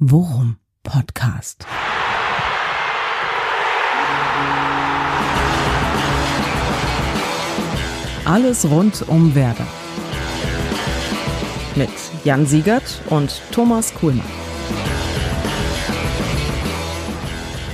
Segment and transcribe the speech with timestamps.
[0.00, 1.64] Worum Podcast.
[8.24, 9.68] Alles rund um Werder.
[11.76, 11.90] Mit
[12.24, 14.26] Jan Siegert und Thomas Kuhlmann.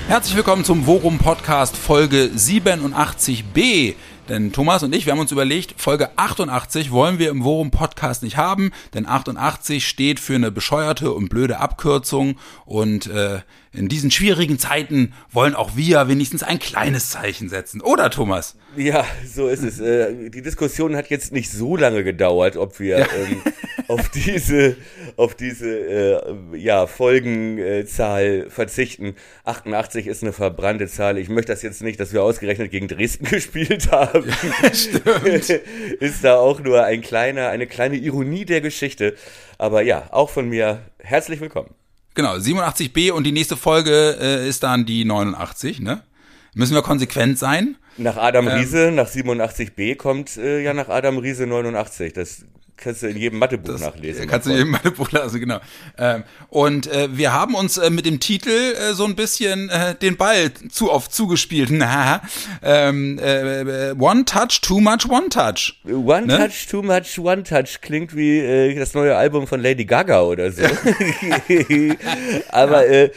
[0.06, 3.94] Herzlich willkommen zum Worum Podcast Folge 87b.
[4.30, 8.22] Denn Thomas und ich, wir haben uns überlegt, Folge 88 wollen wir im Worum Podcast
[8.22, 13.40] nicht haben, denn 88 steht für eine bescheuerte und blöde Abkürzung und äh,
[13.72, 17.80] in diesen schwierigen Zeiten wollen auch wir wenigstens ein kleines Zeichen setzen.
[17.80, 18.56] Oder Thomas?
[18.76, 19.78] Ja, so ist es.
[19.78, 23.06] Äh, die Diskussion hat jetzt nicht so lange gedauert, ob wir ja.
[23.06, 23.42] ähm,
[23.88, 24.76] auf diese,
[25.16, 29.14] auf diese äh, ja, Folgenzahl verzichten.
[29.44, 31.16] 88 ist eine verbrannte Zahl.
[31.16, 34.24] Ich möchte das jetzt nicht, dass wir ausgerechnet gegen Dresden gespielt haben.
[34.62, 35.50] Ja, stimmt.
[36.00, 39.14] ist da auch nur ein kleiner, eine kleine Ironie der Geschichte.
[39.58, 41.74] Aber ja, auch von mir herzlich willkommen.
[42.14, 46.02] Genau, 87b und die nächste Folge äh, ist dann die 89, ne?
[46.54, 47.76] Müssen wir konsequent sein.
[47.96, 52.12] Nach Adam ähm, Riese, nach 87b kommt äh, ja nach Adam Riese 89.
[52.12, 52.44] Das
[52.80, 54.26] kannst du in jedem Mathebuch das nachlesen.
[54.26, 55.60] Kannst du in jedem Mathebuch lesen, genau.
[55.98, 59.94] Ähm, und äh, wir haben uns äh, mit dem Titel äh, so ein bisschen äh,
[59.94, 61.70] den Ball zu oft zugespielt.
[62.62, 65.80] ähm, äh, one Touch, Too Much, One Touch.
[65.84, 66.38] One ne?
[66.38, 70.50] Touch, Too Much, One Touch klingt wie äh, das neue Album von Lady Gaga oder
[70.50, 70.62] so.
[72.48, 73.08] Aber ja.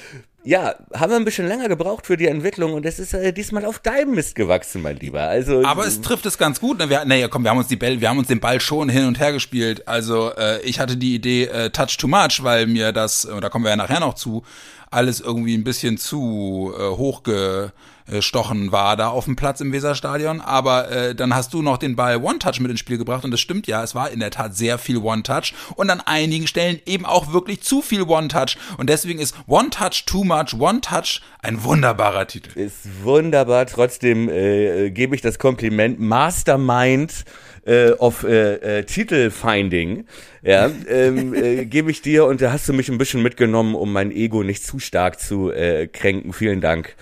[0.44, 3.66] Ja, haben wir ein bisschen länger gebraucht für die Entwicklung und es ist äh, diesmal
[3.66, 5.22] auf deinem Mist gewachsen, mein Lieber.
[5.22, 6.80] Also, aber es trifft es ganz gut.
[6.80, 6.90] Ne?
[6.90, 9.06] Wir, naja, komm, wir haben uns die Ball, wir haben uns den Ball schon hin
[9.06, 9.88] und her gespielt.
[9.88, 13.64] Also äh, ich hatte die Idee äh, Touch Too Much, weil mir das, da kommen
[13.64, 14.44] wir ja nachher noch zu,
[14.92, 17.72] alles irgendwie ein bisschen zu äh, hochge
[18.20, 20.42] stochen war da auf dem Platz im Weserstadion.
[20.42, 23.40] Aber äh, dann hast du noch den Ball One-Touch mit ins Spiel gebracht und das
[23.40, 27.06] stimmt ja, es war in der Tat sehr viel One-Touch und an einigen Stellen eben
[27.06, 28.58] auch wirklich zu viel One-Touch.
[28.78, 32.58] Und deswegen ist One-Touch Too Much, One-Touch ein wunderbarer Titel.
[32.58, 37.26] Ist wunderbar, trotzdem äh, gebe ich das Kompliment Mastermind
[37.66, 40.06] äh, of äh, äh, Titelfinding,
[40.42, 43.92] ja, ähm, äh, gebe ich dir und da hast du mich ein bisschen mitgenommen, um
[43.92, 46.34] mein Ego nicht zu stark zu äh, kränken.
[46.34, 46.96] Vielen Dank.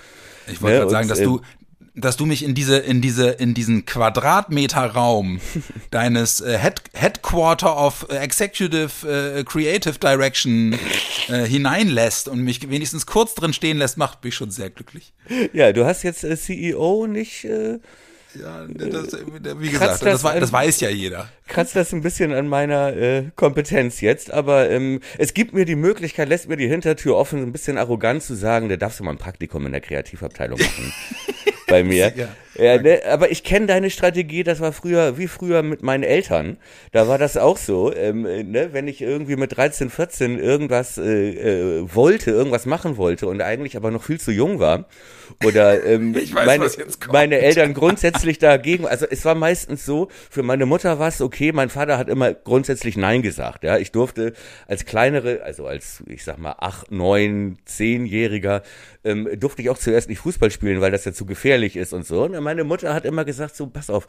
[0.48, 1.42] Ich wollte ne, gerade sagen, dass du,
[1.96, 5.40] dass du mich in diese, in diese, in diesen Quadratmeter Raum
[5.92, 10.78] deines äh, Head, Headquarter of Executive äh, Creative Direction
[11.28, 15.14] äh, hineinlässt und mich wenigstens kurz drin stehen lässt, macht mich schon sehr glücklich.
[15.54, 17.48] Ja, du hast jetzt äh, CEO nicht.
[18.36, 19.18] Äh ja, das,
[19.60, 21.30] wie gesagt, das, das, das, weiß ja jeder.
[21.48, 25.76] Kratzt das ein bisschen an meiner äh, Kompetenz jetzt, aber ähm, es gibt mir die
[25.76, 29.12] Möglichkeit, lässt mir die Hintertür offen, ein bisschen arrogant zu sagen, da darfst du mal
[29.12, 30.94] ein Praktikum in der Kreativabteilung machen.
[31.72, 32.14] bei mir.
[32.16, 32.28] Ja.
[32.56, 36.58] Ja, ne, aber ich kenne deine Strategie, das war früher, wie früher mit meinen Eltern.
[36.92, 41.80] Da war das auch so, ähm, ne, wenn ich irgendwie mit 13, 14 irgendwas äh,
[41.80, 44.86] äh, wollte, irgendwas machen wollte und eigentlich aber noch viel zu jung war.
[45.46, 46.70] Oder ähm, weiß, meine,
[47.12, 51.54] meine Eltern grundsätzlich dagegen, also es war meistens so, für meine Mutter war es okay,
[51.54, 53.64] mein Vater hat immer grundsätzlich Nein gesagt.
[53.64, 54.34] Ja, ich durfte
[54.68, 58.62] als kleinere, also als, ich sag mal, acht, neun, zehnjähriger,
[59.04, 62.06] ähm, durfte ich auch zuerst nicht Fußball spielen, weil das ja zu gefährlich ist und
[62.06, 62.24] so.
[62.24, 64.08] Und meine Mutter hat immer gesagt, so, pass auf,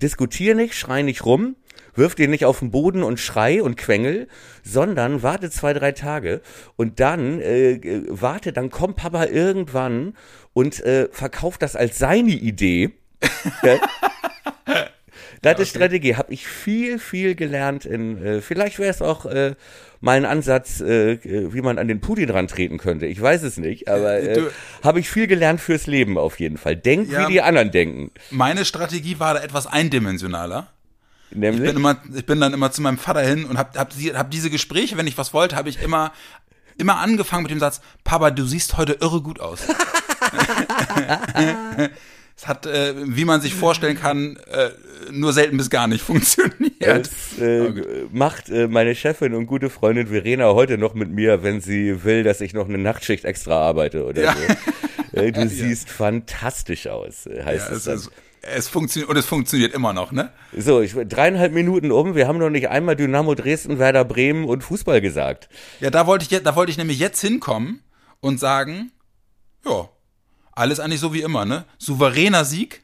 [0.00, 1.56] diskutier nicht, schrei nicht rum,
[1.94, 4.28] wirf dir nicht auf den Boden und schrei und quengel,
[4.62, 6.40] sondern warte zwei, drei Tage
[6.76, 10.16] und dann äh, äh warte, dann kommt Papa irgendwann
[10.52, 12.92] und äh, verkauft das als seine Idee.
[15.42, 16.14] Das ja, ist Strategie.
[16.14, 17.84] Habe ich viel, viel gelernt.
[17.84, 19.56] In, äh, vielleicht wäre es auch äh,
[20.02, 23.06] mein Ansatz, äh, wie man an den Pudi dran treten könnte.
[23.06, 24.50] Ich weiß es nicht, aber äh, äh
[24.82, 26.76] habe ich viel gelernt fürs Leben auf jeden Fall.
[26.76, 28.10] Denk, ja, wie die anderen denken.
[28.30, 30.66] Meine Strategie war da etwas eindimensionaler.
[31.30, 31.62] Nämlich?
[31.62, 34.30] Ich bin, immer, ich bin dann immer zu meinem Vater hin und habe hab, hab
[34.30, 36.12] diese Gespräche, wenn ich was wollte, habe ich immer
[36.78, 39.60] immer angefangen mit dem Satz, Papa, du siehst heute irre gut aus.
[42.36, 44.70] Es hat, äh, wie man sich vorstellen kann, äh,
[45.10, 46.80] nur selten bis gar nicht funktioniert.
[46.80, 47.72] Das äh,
[48.10, 52.22] macht äh, meine Chefin und gute Freundin Verena heute noch mit mir, wenn sie will,
[52.22, 54.34] dass ich noch eine Nachtschicht extra arbeite oder ja.
[54.34, 55.20] so.
[55.20, 55.46] Äh, du ja.
[55.46, 58.10] siehst fantastisch aus, äh, heißt ja, es, es
[58.42, 60.32] Es funktioniert und es funktioniert immer noch, ne?
[60.56, 62.14] So, ich dreieinhalb Minuten um.
[62.14, 65.48] Wir haben noch nicht einmal Dynamo Dresden, Werder Bremen und Fußball gesagt.
[65.80, 67.82] Ja, da wollte ich, da wollte ich nämlich jetzt hinkommen
[68.20, 68.90] und sagen,
[69.64, 69.88] ja,
[70.52, 71.64] alles eigentlich so wie immer, ne?
[71.78, 72.82] Souveräner Sieg.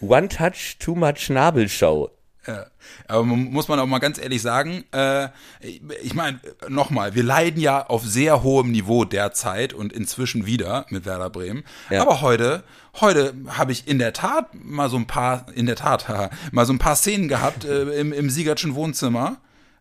[0.00, 2.10] One Touch, Too Much Nabelschau.
[2.46, 2.66] Ja,
[3.06, 5.28] aber muss man auch mal ganz ehrlich sagen, äh,
[5.60, 11.04] ich meine, nochmal, wir leiden ja auf sehr hohem Niveau derzeit und inzwischen wieder mit
[11.04, 11.64] Werder Bremen.
[11.90, 12.00] Ja.
[12.00, 12.64] Aber heute,
[12.98, 16.06] heute habe ich in der Tat mal so ein paar, in der Tat,
[16.52, 19.36] mal so ein paar Szenen gehabt äh, im, im Siegertschen Wohnzimmer,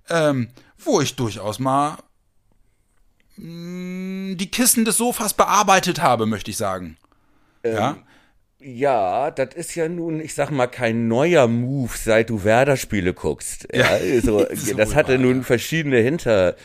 [0.09, 1.97] ähm, wo ich durchaus mal
[3.37, 6.97] mh, die Kissen des Sofas bearbeitet habe, möchte ich sagen.
[7.63, 7.97] ja.
[8.61, 13.67] Ja, das ist ja nun, ich sag mal, kein neuer Move, seit du Werder-Spiele guckst.
[13.73, 15.43] Ja, also, So das hatte wahr, nun ja.
[15.43, 16.55] verschiedene Hinter,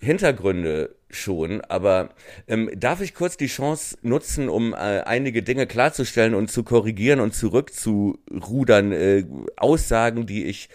[0.00, 2.10] Hintergründe schon, aber
[2.48, 7.20] ähm, darf ich kurz die Chance nutzen, um äh, einige Dinge klarzustellen und zu korrigieren
[7.20, 9.24] und zurückzurudern, äh,
[9.56, 10.68] Aussagen, die ich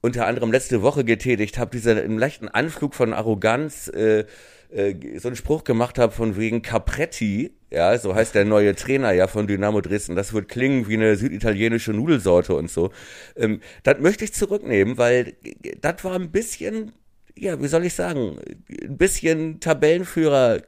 [0.00, 4.24] unter anderem letzte Woche getätigt habe, dieser im leichten Anflug von Arroganz äh,
[4.70, 9.12] äh, so einen Spruch gemacht habe von wegen Capretti, ja, so heißt der neue Trainer
[9.12, 10.16] ja von Dynamo Dresden.
[10.16, 12.90] Das wird klingen wie eine süditalienische Nudelsorte und so.
[13.36, 15.34] Ähm, das möchte ich zurücknehmen, weil
[15.80, 16.92] das war ein bisschen,
[17.36, 18.38] ja, wie soll ich sagen,
[18.82, 20.62] ein bisschen Tabellenführer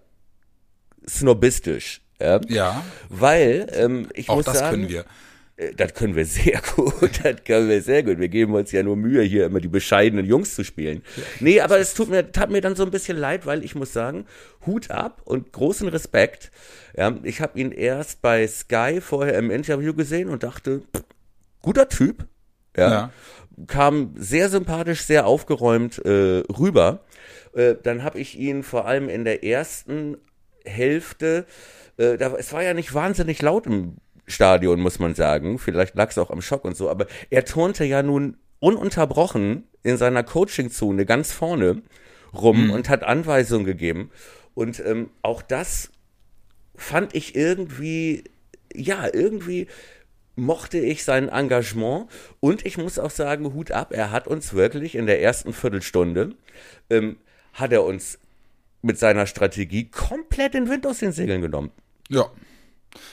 [1.09, 2.03] snobistisch.
[2.21, 5.05] Ja, Ja, weil ähm, ich auch muss das sagen, können wir.
[5.57, 8.19] Äh, Das können wir sehr gut, das können wir sehr gut.
[8.19, 11.03] Wir geben uns ja nur Mühe, hier immer die bescheidenen Jungs zu spielen.
[11.41, 13.93] Nee, aber es tut mir, tat mir dann so ein bisschen leid, weil ich muss
[13.93, 14.27] sagen,
[14.67, 16.51] Hut ab und großen Respekt.
[16.97, 21.05] Ja, ich habe ihn erst bei Sky vorher im Interview gesehen und dachte, pff,
[21.63, 22.27] guter Typ.
[22.77, 23.13] Ja, Ja.
[23.67, 27.05] kam sehr sympathisch, sehr aufgeräumt äh, rüber.
[27.55, 30.17] Äh, dann habe ich ihn vor allem in der ersten
[30.65, 31.45] Hälfte,
[31.99, 33.97] äh, da, es war ja nicht wahnsinnig laut im
[34.27, 35.59] Stadion, muss man sagen.
[35.59, 39.97] Vielleicht lag es auch am Schock und so, aber er turnte ja nun ununterbrochen in
[39.97, 41.83] seiner Coaching-Zone ganz vorne
[42.33, 44.11] rum und hat Anweisungen gegeben.
[44.55, 45.91] Und ähm, auch das
[46.75, 48.25] fand ich irgendwie,
[48.75, 49.67] ja, irgendwie
[50.35, 52.09] mochte ich sein Engagement
[52.41, 56.35] und ich muss auch sagen, Hut ab, er hat uns wirklich in der ersten Viertelstunde,
[56.89, 57.19] ähm,
[57.53, 58.19] hat er uns
[58.81, 61.71] mit seiner Strategie komplett den Wind aus den Segeln genommen.
[62.09, 62.31] Ja.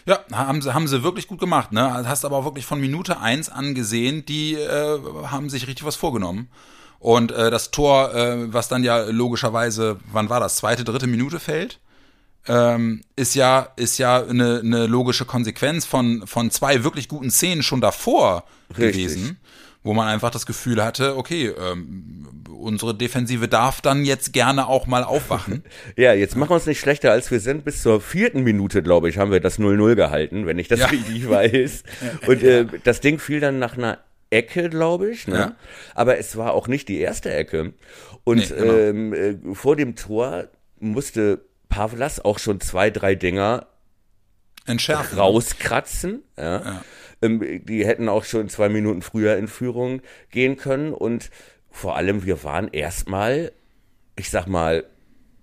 [0.05, 2.07] Ja, haben sie, haben sie wirklich gut gemacht, ne?
[2.07, 5.95] Hast aber auch wirklich von Minute eins an gesehen, die äh, haben sich richtig was
[5.95, 6.49] vorgenommen.
[6.99, 11.39] Und äh, das Tor, äh, was dann ja logischerweise, wann war das, zweite, dritte Minute
[11.39, 11.79] fällt,
[12.47, 17.63] ähm, ist ja, ist ja eine, eine logische Konsequenz von, von zwei wirklich guten Szenen
[17.63, 18.93] schon davor Richtig.
[18.93, 19.39] gewesen,
[19.83, 24.87] wo man einfach das Gefühl hatte, okay, ähm, unsere Defensive darf dann jetzt gerne auch
[24.87, 25.63] mal aufwachen.
[25.95, 27.63] Ja, jetzt machen wir uns nicht schlechter, als wir sind.
[27.65, 30.85] Bis zur vierten Minute, glaube ich, haben wir das 0-0 gehalten, wenn ich das Ja.
[30.91, 31.83] richtig weiß.
[32.27, 33.99] Und äh, das Ding fiel dann nach einer
[34.29, 35.27] Ecke, glaube ich.
[35.27, 35.35] Ne?
[35.37, 35.55] Ja.
[35.95, 37.73] Aber es war auch nicht die erste Ecke.
[38.25, 38.73] Und Nee, genau.
[38.73, 40.49] ähm, äh, vor dem Tor
[40.79, 43.67] musste Pavlas auch schon zwei, drei Dinger
[44.65, 45.17] Entschärfen.
[45.17, 46.23] rauskratzen.
[46.37, 46.43] Ja.
[46.63, 46.81] Ja.
[47.21, 50.01] Ähm, die hätten auch schon zwei Minuten früher in Führung
[50.31, 50.93] gehen können.
[50.93, 51.29] Und
[51.69, 53.51] vor allem, wir waren erstmal,
[54.15, 54.85] ich sag mal,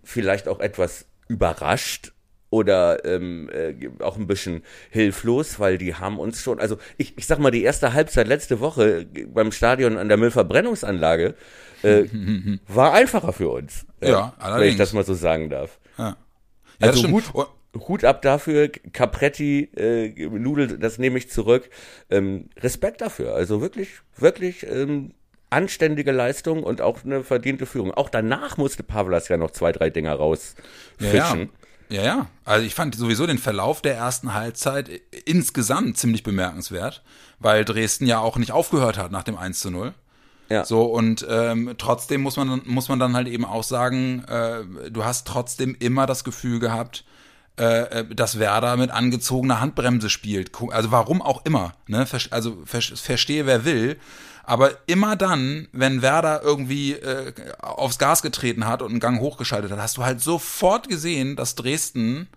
[0.04, 2.12] vielleicht auch etwas überrascht
[2.48, 7.26] oder ähm, äh, auch ein bisschen hilflos, weil die haben uns schon, also ich, ich
[7.26, 11.34] sag mal, die erste Halbzeit letzte Woche beim Stadion an der Müllverbrennungsanlage
[11.82, 12.04] äh,
[12.68, 13.84] war einfacher für uns.
[14.00, 14.72] äh, Ja, Wenn allerdings.
[14.72, 15.78] ich das mal so sagen darf.
[15.98, 16.16] Ja,
[16.80, 17.12] ja Also stimmt.
[17.88, 21.68] Hut, ab dafür, Capretti, äh, Nudel, das nehme ich zurück.
[22.10, 23.34] Ähm, Respekt dafür.
[23.34, 25.12] Also wirklich, wirklich ähm,
[25.50, 27.92] anständige Leistung und auch eine verdiente Führung.
[27.92, 31.50] Auch danach musste Pavlas ja noch zwei, drei Dinger rausfischen.
[31.88, 32.26] Ja, ja.
[32.44, 37.04] Also ich fand sowieso den Verlauf der ersten Halbzeit i- insgesamt ziemlich bemerkenswert,
[37.38, 39.94] weil Dresden ja auch nicht aufgehört hat nach dem 1 zu 0.
[40.48, 40.64] Ja.
[40.64, 45.04] So, und ähm, trotzdem muss man, muss man dann halt eben auch sagen, äh, du
[45.04, 47.04] hast trotzdem immer das Gefühl gehabt,
[47.58, 50.50] äh, äh, dass Werder mit angezogener Handbremse spielt.
[50.70, 51.74] Also warum auch immer.
[51.86, 52.06] Ne?
[52.30, 53.98] Also ver verstehe, wer will.
[54.44, 59.72] Aber immer dann, wenn Werder irgendwie äh, aufs Gas getreten hat und einen Gang hochgeschaltet
[59.72, 62.28] hat, hast du halt sofort gesehen, dass Dresden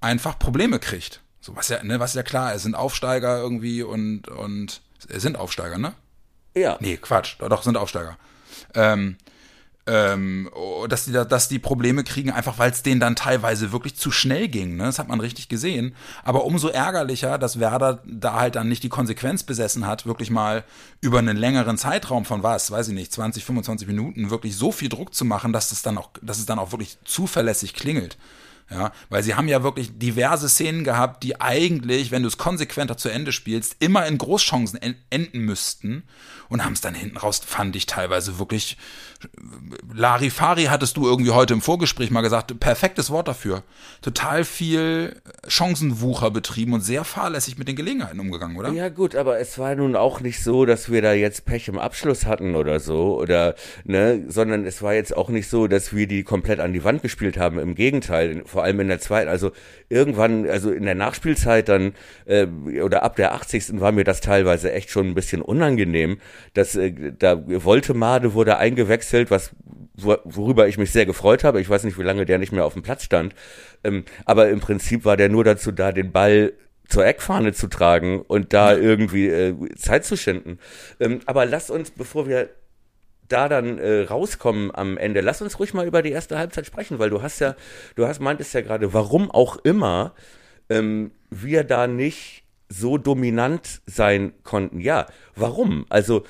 [0.00, 1.20] einfach Probleme kriegt.
[1.40, 5.36] So was ja, ne, was ja klar, es sind Aufsteiger irgendwie und und es sind
[5.36, 5.94] Aufsteiger, ne?
[6.54, 6.78] Ja.
[6.80, 8.16] Nee, Quatsch, doch, doch sind Aufsteiger.
[8.74, 9.16] Ähm,
[9.86, 10.48] ähm,
[10.88, 14.10] dass die, da- dass die Probleme kriegen, einfach weil es denen dann teilweise wirklich zu
[14.10, 14.76] schnell ging.
[14.76, 14.84] Ne?
[14.84, 15.94] Das hat man richtig gesehen.
[16.22, 20.64] Aber umso ärgerlicher, dass Werder da halt dann nicht die Konsequenz besessen hat, wirklich mal
[21.00, 24.88] über einen längeren Zeitraum von was, weiß ich nicht, 20, 25 Minuten wirklich so viel
[24.88, 28.16] Druck zu machen, dass es dann auch, dass es dann auch wirklich zuverlässig klingelt.
[28.70, 32.96] Ja, weil sie haben ja wirklich diverse Szenen gehabt, die eigentlich, wenn du es konsequenter
[32.96, 36.04] zu Ende spielst, immer in Großchancen en- enden müssten
[36.48, 38.78] und haben es dann hinten raus, fand ich teilweise wirklich.
[39.92, 43.62] Larifari hattest du irgendwie heute im Vorgespräch mal gesagt, perfektes Wort dafür.
[44.02, 48.70] Total viel Chancenwucher betrieben und sehr fahrlässig mit den Gelegenheiten umgegangen, oder?
[48.70, 51.78] Ja gut, aber es war nun auch nicht so, dass wir da jetzt Pech im
[51.78, 53.54] Abschluss hatten oder so oder
[53.84, 57.02] ne, sondern es war jetzt auch nicht so, dass wir die komplett an die Wand
[57.02, 57.58] gespielt haben.
[57.58, 59.52] Im Gegenteil, vor allem in der zweiten, also
[59.88, 61.92] irgendwann, also in der Nachspielzeit dann
[62.26, 62.46] äh,
[62.82, 63.80] oder ab der 80.
[63.80, 66.18] war mir das teilweise echt schon ein bisschen unangenehm.
[66.54, 69.54] dass äh, da Woltemade wurde eingewechselt, was
[69.96, 71.60] worüber ich mich sehr gefreut habe.
[71.60, 73.34] Ich weiß nicht, wie lange der nicht mehr auf dem Platz stand.
[73.84, 76.52] Ähm, aber im Prinzip war der nur dazu da, den Ball
[76.88, 80.58] zur Eckfahne zu tragen und da irgendwie äh, Zeit zu schinden.
[81.00, 82.50] Ähm, aber lass uns, bevor wir
[83.28, 86.98] da dann äh, rauskommen am Ende, lass uns ruhig mal über die erste Halbzeit sprechen,
[86.98, 87.56] weil du hast ja,
[87.94, 90.14] du hast meintest ja gerade, warum auch immer
[90.68, 94.80] ähm, wir da nicht so dominant sein konnten.
[94.80, 95.06] Ja,
[95.36, 95.86] warum?
[95.88, 96.24] Also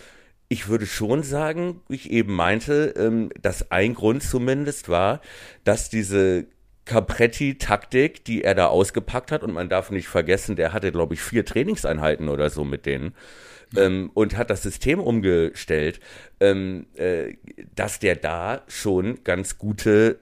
[0.48, 5.20] ich würde schon sagen, wie ich eben meinte, ähm, dass ein Grund zumindest war,
[5.64, 6.46] dass diese
[6.84, 11.22] Capretti-Taktik, die er da ausgepackt hat, und man darf nicht vergessen, der hatte, glaube ich,
[11.22, 13.14] vier Trainingseinheiten oder so mit denen,
[13.76, 16.00] ähm, und hat das System umgestellt,
[16.40, 17.34] ähm, äh,
[17.74, 20.20] dass der da schon ganz gute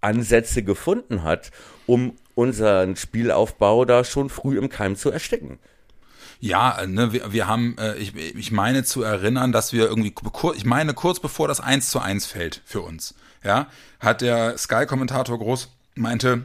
[0.00, 1.50] Ansätze gefunden hat,
[1.86, 5.58] um unseren Spielaufbau da schon früh im Keim zu ersticken.
[6.40, 10.14] Ja, ne, wir, wir haben, äh, ich, ich meine zu erinnern, dass wir irgendwie,
[10.56, 13.66] ich meine kurz bevor das 1 zu 1 fällt für uns, ja,
[14.00, 16.44] hat der Sky-Kommentator groß meinte,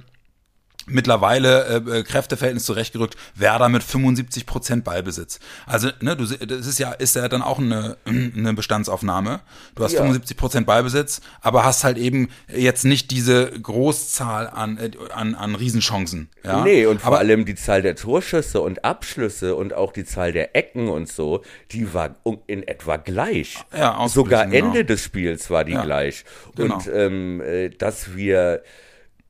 [0.88, 5.40] mittlerweile äh, äh Kräfteverhältnis zurechtgerückt, Werder mit 75 Prozent Ballbesitz.
[5.66, 9.42] Also, ne, du, das ist ja, ist ja dann auch eine, eine Bestandsaufnahme.
[9.76, 10.00] Du hast ja.
[10.00, 15.56] 75 Prozent Ballbesitz, aber hast halt eben jetzt nicht diese Großzahl an, äh, an, an
[15.56, 16.30] Riesenchancen.
[16.44, 16.64] Ja?
[16.64, 20.32] Nee, und vor aber, allem die Zahl der Torschüsse und Abschlüsse und auch die Zahl
[20.32, 22.16] der Ecken und so, die war
[22.48, 23.58] in etwa gleich.
[23.76, 24.84] Ja, Sogar Ende genau.
[24.84, 26.26] des Spiels war die ja, gleich.
[26.56, 26.76] Genau.
[26.76, 28.62] Und ähm, äh, dass wir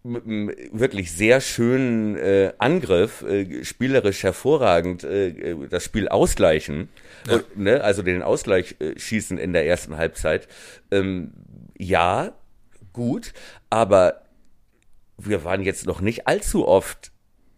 [0.05, 6.89] mit einem wirklich sehr schönen äh, Angriff, äh, spielerisch hervorragend äh, äh, das Spiel ausgleichen,
[7.27, 7.35] ja.
[7.35, 10.47] und, ne, also den Ausgleich äh, schießen in der ersten Halbzeit.
[10.91, 11.33] Ähm,
[11.77, 12.33] ja,
[12.93, 13.33] gut,
[13.69, 14.21] aber
[15.17, 17.11] wir waren jetzt noch nicht allzu oft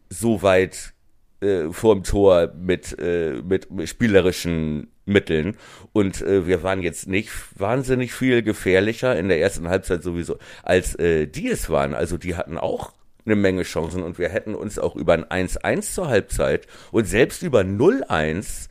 [0.10, 0.94] so weit
[1.42, 5.56] äh, vorm Tor mit, äh, mit spielerischen Mitteln.
[5.94, 10.96] Und äh, wir waren jetzt nicht wahnsinnig viel gefährlicher in der ersten Halbzeit sowieso, als
[10.96, 11.94] äh, die es waren.
[11.94, 12.94] Also die hatten auch
[13.26, 17.44] eine Menge Chancen und wir hätten uns auch über ein 1-1 zur Halbzeit und selbst
[17.44, 18.70] über 0-1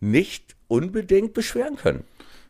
[0.00, 2.04] nicht unbedingt beschweren können.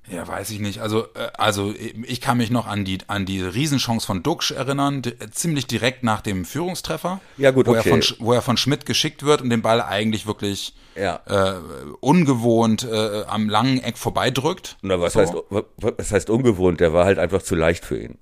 [0.09, 0.81] Ja, weiß ich nicht.
[0.81, 5.03] Also, äh, also ich kann mich noch an die an die Riesenchance von Duxch erinnern,
[5.33, 7.21] ziemlich direkt nach dem Führungstreffer.
[7.37, 7.91] Ja gut, wo okay.
[7.91, 11.21] er von wo er von Schmidt geschickt wird und den Ball eigentlich wirklich ja.
[11.27, 11.55] äh,
[12.01, 14.77] ungewohnt äh, am langen Eck vorbeidrückt.
[14.83, 15.21] Na, was so.
[15.21, 16.81] heißt was heißt ungewohnt?
[16.81, 18.19] Der war halt einfach zu leicht für ihn.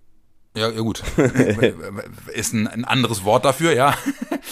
[0.56, 1.02] Ja, ja gut.
[2.32, 3.94] Ist ein, ein anderes Wort dafür, ja.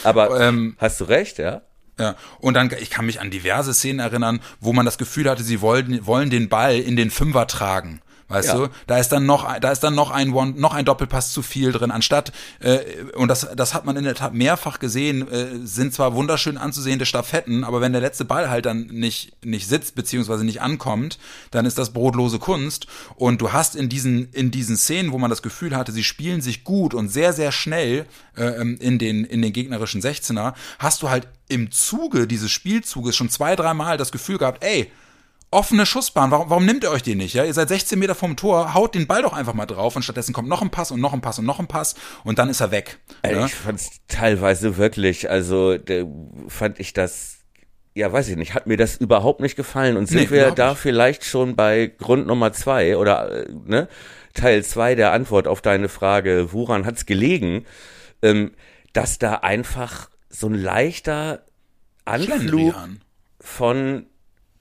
[0.03, 1.63] Aber ähm, hast du recht, ja?
[2.03, 5.45] Ja, und dann, ich kann mich an diverse Szenen erinnern, wo man das Gefühl hatte,
[5.45, 8.01] sie wollen, wollen den Ball in den Fünfer tragen.
[8.33, 8.55] Weißt ja.
[8.57, 11.43] du, da ist dann noch, da ist dann noch ein One, noch ein Doppelpass zu
[11.43, 11.91] viel drin.
[11.91, 12.79] Anstatt äh,
[13.15, 15.31] und das, das hat man in der Tat mehrfach gesehen.
[15.31, 19.69] Äh, sind zwar wunderschön anzusehende Staffetten, aber wenn der letzte Ball halt dann nicht nicht
[19.69, 21.19] sitzt beziehungsweise nicht ankommt,
[21.51, 22.87] dann ist das brotlose Kunst.
[23.17, 26.41] Und du hast in diesen in diesen Szenen, wo man das Gefühl hatte, sie spielen
[26.41, 28.07] sich gut und sehr sehr schnell
[28.39, 33.15] äh, ähm, in den in den gegnerischen 16er, hast du halt im Zuge dieses Spielzuges
[33.15, 34.91] schon zwei dreimal das Gefühl gehabt, ey
[35.53, 36.31] offene Schussbahn.
[36.31, 37.35] Warum, warum nimmt ihr euch die nicht?
[37.35, 40.03] Ja, ihr seid 16 Meter vom Tor, haut den Ball doch einfach mal drauf und
[40.03, 41.95] stattdessen kommt noch ein Pass und noch ein Pass und noch ein Pass
[42.25, 42.99] und dann ist er weg.
[43.23, 43.47] Also ja?
[43.47, 45.77] Ich fand's teilweise wirklich, also
[46.49, 47.39] fand ich das
[47.95, 49.97] ja, weiß ich nicht, hat mir das überhaupt nicht gefallen.
[49.97, 50.81] Und sind nee, wir da nicht.
[50.81, 53.89] vielleicht schon bei Grund Nummer zwei oder äh, ne,
[54.35, 57.67] Teil zwei der Antwort auf deine Frage, woran hat's gelegen,
[58.23, 58.53] ähm,
[58.93, 61.45] dass da einfach so ein leichter
[62.05, 62.75] Anflug
[63.41, 64.07] von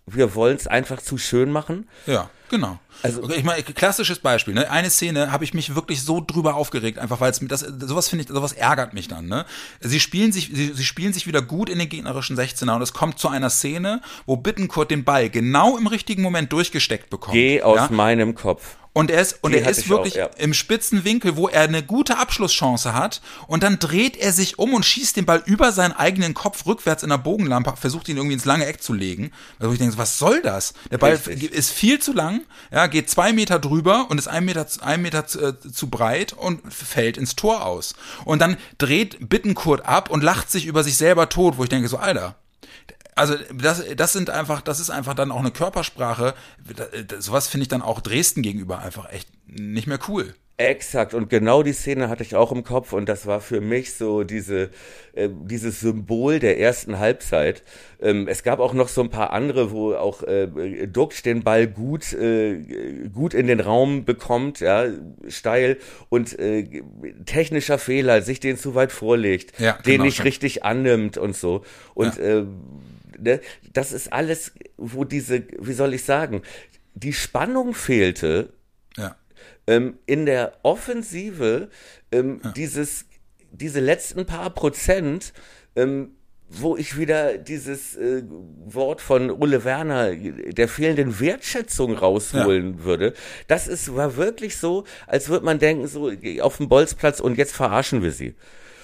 [0.05, 1.89] wir wollen es einfach zu schön machen.
[2.05, 2.77] Ja, genau.
[3.01, 4.70] Also ich meine, klassisches Beispiel, ne?
[4.70, 8.25] Eine Szene habe ich mich wirklich so drüber aufgeregt, einfach weil es das sowas finde
[8.25, 9.46] ich, sowas ärgert mich dann, ne?
[9.79, 12.93] Sie spielen sich sie, sie spielen sich wieder gut in den gegnerischen 16er und es
[12.93, 17.34] kommt zu einer Szene, wo Bittenkurt den Ball genau im richtigen Moment durchgesteckt bekommt.
[17.34, 17.88] Geh aus ja?
[17.89, 18.75] meinem Kopf.
[18.93, 20.43] Und er ist, und er ist wirklich auch, ja.
[20.43, 23.22] im spitzen Winkel, wo er eine gute Abschlusschance hat.
[23.48, 27.01] Und dann dreht er sich um und schießt den Ball über seinen eigenen Kopf rückwärts
[27.01, 29.31] in der Bogenlampe, versucht ihn irgendwie ins lange Eck zu legen.
[29.60, 30.74] Also ich denke, was soll das?
[30.91, 31.53] Der Ball Richtig.
[31.53, 32.40] ist viel zu lang,
[32.71, 36.33] ja, geht zwei Meter drüber und ist ein Meter, ein Meter zu, äh, zu breit
[36.33, 37.95] und fällt ins Tor aus.
[38.25, 41.88] Und dann dreht Bittenkurt ab und lacht sich über sich selber tot, wo ich denke,
[41.88, 42.36] so, Alter,
[43.15, 46.33] also das, das sind einfach, das ist einfach dann auch eine Körpersprache.
[47.19, 50.36] sowas finde ich dann auch Dresden gegenüber einfach echt nicht mehr cool.
[50.68, 53.94] Exakt, und genau die Szene hatte ich auch im Kopf und das war für mich
[53.94, 54.70] so diese,
[55.13, 57.63] äh, dieses Symbol der ersten Halbzeit.
[58.01, 61.68] Ähm, es gab auch noch so ein paar andere, wo auch äh, Duxch den Ball
[61.68, 64.86] gut, äh, gut in den Raum bekommt, ja,
[65.27, 65.77] steil
[66.10, 66.84] und äh,
[67.25, 71.63] technischer Fehler, sich den zu weit vorlegt, Ja, den genau, nicht richtig annimmt und so.
[71.94, 72.44] Und äh,
[73.20, 73.39] ne,
[73.74, 76.41] das ist alles, wo diese, wie soll ich sagen,
[76.94, 78.53] die Spannung fehlte
[78.98, 79.15] Ja.
[79.72, 81.70] Ähm, in der Offensive
[82.12, 83.06] ähm, dieses,
[83.51, 85.34] diese letzten paar Prozent,
[85.78, 86.16] ähm,
[86.50, 88.24] wo ich wieder dieses äh,
[88.66, 93.13] Wort von Ulle Werner der fehlenden Wertschätzung rausholen würde.
[93.48, 96.12] Das ist, war wirklich so, als würde man denken, so
[96.42, 98.36] auf dem Bolzplatz und jetzt verarschen wir sie.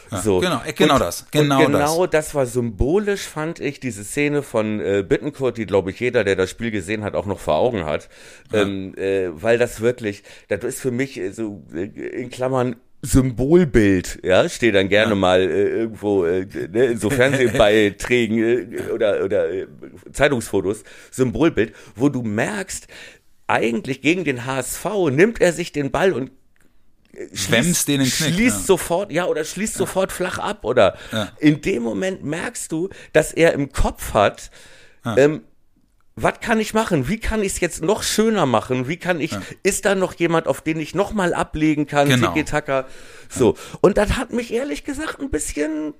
[0.09, 0.39] So.
[0.39, 2.35] genau, äh, genau und, das, genau und genau das.
[2.35, 6.49] war symbolisch, fand ich, diese Szene von äh, Bittencourt, die, glaube ich, jeder, der das
[6.49, 8.09] Spiel gesehen hat, auch noch vor Augen hat.
[8.53, 14.19] Ähm, äh, weil das wirklich, das ist für mich äh, so äh, in Klammern Symbolbild,
[14.23, 19.51] ja, steht dann gerne mal äh, irgendwo äh, ne, in so Fernsehbeiträgen äh, oder, oder
[19.51, 19.67] äh,
[20.11, 22.87] Zeitungsfotos, Symbolbild, wo du merkst,
[23.45, 26.31] eigentlich gegen den HSV nimmt er sich den Ball und
[27.17, 28.63] äh, Schwemmst den Knick, schließt ja.
[28.63, 31.31] sofort, ja, oder schließt sofort flach ab, oder Ja.
[31.39, 34.51] in dem Moment merkst du, dass er im Kopf hat,
[35.05, 35.43] ähm,
[36.19, 37.07] was kann ich machen?
[37.07, 38.87] Wie kann ich es jetzt noch schöner machen?
[38.87, 42.09] Wie kann ich, ist da noch jemand, auf den ich nochmal ablegen kann?
[42.09, 42.33] Genau.
[42.33, 42.87] Tiki-Taka.
[43.29, 43.55] So.
[43.81, 45.93] Und das hat mich ehrlich gesagt ein bisschen,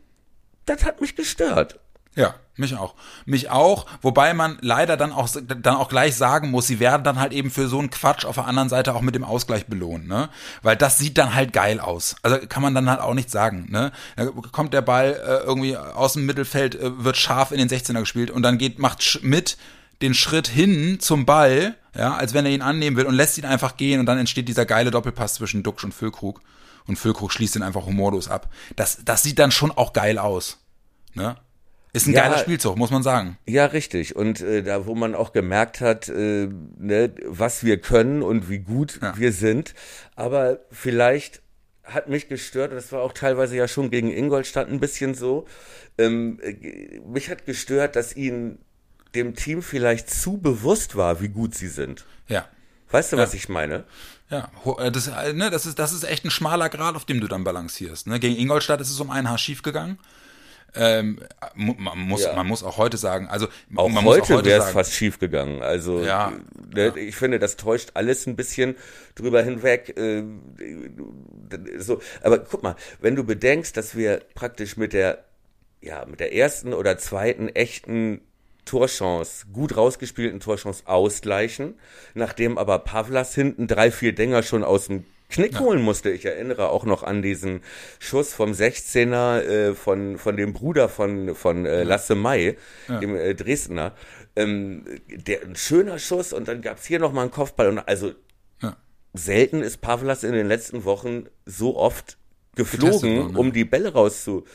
[0.66, 1.80] das hat mich gestört.
[2.18, 2.96] Ja, mich auch.
[3.26, 7.20] Mich auch, wobei man leider dann auch dann auch gleich sagen muss, sie werden dann
[7.20, 10.08] halt eben für so einen Quatsch auf der anderen Seite auch mit dem Ausgleich belohnt,
[10.08, 10.30] ne?
[10.64, 12.16] Weil das sieht dann halt geil aus.
[12.24, 13.92] Also kann man dann halt auch nicht sagen, ne?
[14.16, 18.00] Da kommt der Ball äh, irgendwie aus dem Mittelfeld, äh, wird scharf in den 16er
[18.00, 19.56] gespielt und dann geht macht Schmidt
[20.02, 23.46] den Schritt hin zum Ball, ja, als wenn er ihn annehmen will und lässt ihn
[23.46, 26.42] einfach gehen und dann entsteht dieser geile Doppelpass zwischen Duxch und Füllkrug
[26.88, 28.50] und Füllkrug schließt ihn einfach humorlos ab.
[28.76, 30.58] Das das sieht dann schon auch geil aus,
[31.14, 31.36] ne?
[31.94, 32.24] Ist ein Ja.
[32.24, 33.38] geiler Spielzug, muss man sagen.
[33.48, 34.16] Ja, richtig.
[34.16, 38.60] Und äh, da, wo man auch gemerkt hat, äh, ne, was wir können und wie
[38.60, 39.18] gut Ja.
[39.18, 39.74] wir sind.
[40.16, 41.42] Aber vielleicht
[41.84, 45.46] hat mich gestört, das war auch teilweise ja schon gegen Ingolstadt ein bisschen so,
[45.98, 48.60] ähm, äh, mich hat gestört, dass ihnen
[49.16, 52.06] dem Team vielleicht zu bewusst war, wie gut sie sind.
[52.28, 52.46] Ja.
[52.92, 53.86] Weißt du, was ich meine?
[54.30, 57.22] Ja, äh, das, äh, ne, das, ist, das ist echt ein schmaler Grad, auf dem
[57.22, 58.08] du dann balancierst.
[58.08, 58.20] Ne?
[58.20, 59.98] Gegen Ingolstadt ist es um ein Haar schief gegangen.
[60.76, 61.20] Ähm,
[61.56, 62.36] man, muss, Ja.
[62.36, 65.62] man muss auch heute sagen, also Auch man muss heute wäre es fast schief gegangen.
[65.62, 66.34] Also Ja,
[66.74, 68.76] ne, ich finde, das täuscht alles ein bisschen
[69.16, 69.98] drüber hinweg.
[69.98, 70.24] Äh,
[71.78, 75.24] so, aber guck mal, wenn du bedenkst, dass wir praktisch mit der
[75.82, 78.22] ja mit der ersten oder zweiten echten
[78.66, 81.76] Torchance, gut rausgespielten Torchance ausgleichen,
[82.14, 86.10] nachdem aber Pavlas hinten drei, vier Dinger schon aus dem Knick holen musste.
[86.10, 87.62] Ich erinnere auch noch an diesen
[88.00, 93.36] Schuss vom 16er äh, von, von dem Bruder von, von äh, Lasse May, dem äh,
[93.36, 93.94] Dresdner.
[94.36, 97.68] Ähm, der, ein schöner Schuss und dann gab's hier nochmal einen Kopfball.
[97.68, 98.14] Und also
[98.62, 98.78] Ja.
[99.14, 102.18] selten ist Pavlas in den letzten Wochen so oft
[102.56, 103.38] geflogen, worden, ne?
[103.40, 104.46] um die Bälle rauszu.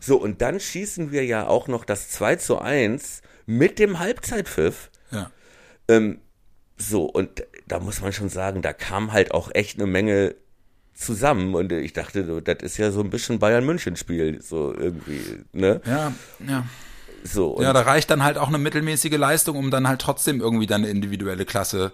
[0.00, 4.90] So, und dann schießen wir ja auch noch das 2 zu 1 mit dem Halbzeitpfiff.
[5.10, 5.30] Ja.
[5.88, 6.20] Ähm,
[6.76, 10.34] so, und da muss man schon sagen, da kam halt auch echt eine Menge
[10.94, 11.54] zusammen.
[11.54, 15.80] Und ich dachte, das ist ja so ein bisschen Bayern-München-Spiel, so irgendwie, ne?
[15.86, 16.12] Ja,
[16.46, 16.66] ja.
[17.24, 20.66] So, Ja, da reicht dann halt auch eine mittelmäßige Leistung, um dann halt trotzdem irgendwie
[20.66, 21.92] dann eine individuelle Klasse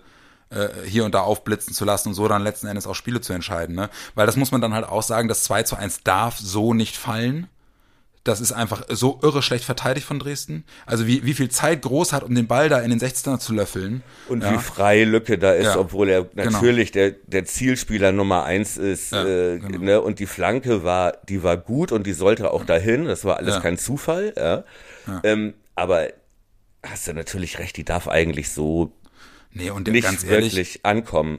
[0.51, 3.33] äh, hier und da aufblitzen zu lassen und so dann letzten Endes auch Spiele zu
[3.33, 3.75] entscheiden.
[3.75, 3.89] Ne?
[4.15, 6.97] Weil das muss man dann halt auch sagen, das 2 zu 1 darf so nicht
[6.97, 7.49] fallen.
[8.25, 10.65] Das ist einfach so irre schlecht verteidigt von Dresden.
[10.87, 13.53] Also wie, wie viel Zeit Groß hat, um den Ball da in den 16er zu
[13.53, 14.03] löffeln.
[14.29, 14.53] Und ja.
[14.53, 16.51] wie freie Lücke da ist, Ja, obwohl er genau.
[16.51, 19.11] natürlich der, der Zielspieler Nummer eins ist.
[19.11, 19.79] Ja, äh, genau.
[19.79, 20.01] ne?
[20.01, 23.07] Und die Flanke war, die war gut und die sollte auch dahin.
[23.07, 24.33] Das war alles kein Zufall.
[24.37, 24.65] Ja?
[25.25, 26.09] Ähm, aber
[26.85, 28.93] hast du natürlich recht, die darf eigentlich so
[29.55, 31.39] Nee, und nicht ganz ehrlich, wirklich ankommen.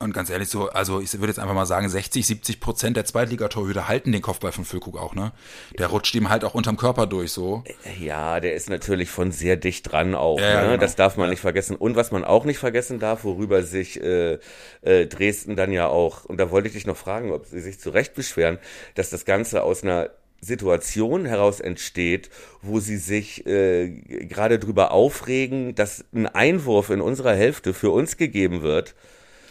[0.00, 3.04] Und ganz ehrlich, so, also ich würde jetzt einfach mal sagen, 60, 70 Prozent der
[3.04, 5.32] Zweitligatorhüter halten den Kopfball von Füllkrug auch, ne?
[5.76, 7.64] Der rutscht ihm halt auch unterm Körper durch, so.
[7.98, 10.38] Ja, der ist natürlich von sehr dicht dran auch.
[10.38, 10.66] Ja, ne?
[10.68, 10.76] genau.
[10.76, 11.74] Das darf man nicht vergessen.
[11.74, 14.38] Und was man auch nicht vergessen darf, worüber sich äh,
[14.82, 17.80] äh, Dresden dann ja auch, und da wollte ich dich noch fragen, ob sie sich
[17.80, 18.58] zu Recht beschweren,
[18.94, 22.30] dass das Ganze aus einer Situation heraus entsteht,
[22.62, 28.16] wo sie sich äh, gerade drüber aufregen, dass ein Einwurf in unserer Hälfte für uns
[28.16, 28.94] gegeben wird,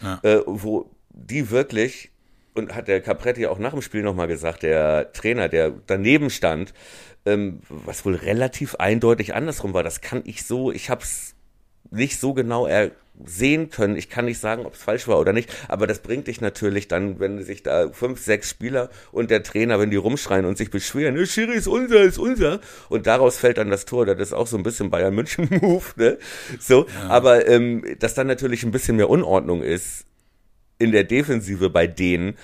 [0.02, 0.20] Ja.
[0.22, 2.10] äh, wo die wirklich,
[2.54, 6.72] und hat der Capretti auch nach dem Spiel nochmal gesagt, der Trainer, der daneben stand,
[7.26, 11.34] ähm, was wohl relativ eindeutig andersrum war, das kann ich so, ich hab's
[11.90, 12.90] nicht so genau er
[13.24, 13.96] sehen können.
[13.96, 16.88] Ich kann nicht sagen, ob es falsch war oder nicht, aber das bringt dich natürlich
[16.88, 20.70] dann, wenn sich da fünf, sechs Spieler und der Trainer, wenn die rumschreien und sich
[20.70, 24.06] beschweren, ne, Schiri ist unser, ist unser, und daraus fällt dann das Tor.
[24.06, 26.18] Das ist auch so ein bisschen Bayern München Move, ne?
[26.60, 27.08] So, ja.
[27.08, 30.04] aber ähm, dass dann natürlich ein bisschen mehr Unordnung ist
[30.78, 32.36] in der Defensive bei denen,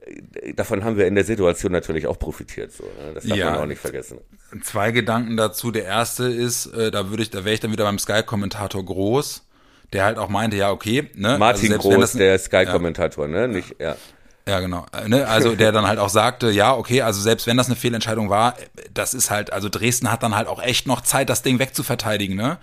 [0.00, 2.72] äh, davon haben wir in der Situation natürlich auch profitiert.
[2.72, 3.12] So, ne?
[3.14, 4.18] Das darf ja, man auch nicht vergessen.
[4.62, 5.70] Zwei Gedanken dazu.
[5.70, 9.44] Der erste ist, äh, da würde ich, da wäre ich dann wieder beim Sky-Kommentator groß
[9.92, 11.38] der halt auch meinte, ja, okay, ne?
[11.38, 13.32] Martin also Groß, der Sky-Kommentator, ja.
[13.32, 13.48] ne?
[13.48, 13.96] Nicht, ja.
[14.46, 14.86] Ja, genau.
[14.92, 15.28] Äh, ne?
[15.28, 18.56] Also der dann halt auch sagte, ja, okay, also selbst wenn das eine Fehlentscheidung war,
[18.92, 22.36] das ist halt, also Dresden hat dann halt auch echt noch Zeit, das Ding wegzuverteidigen,
[22.36, 22.58] ne?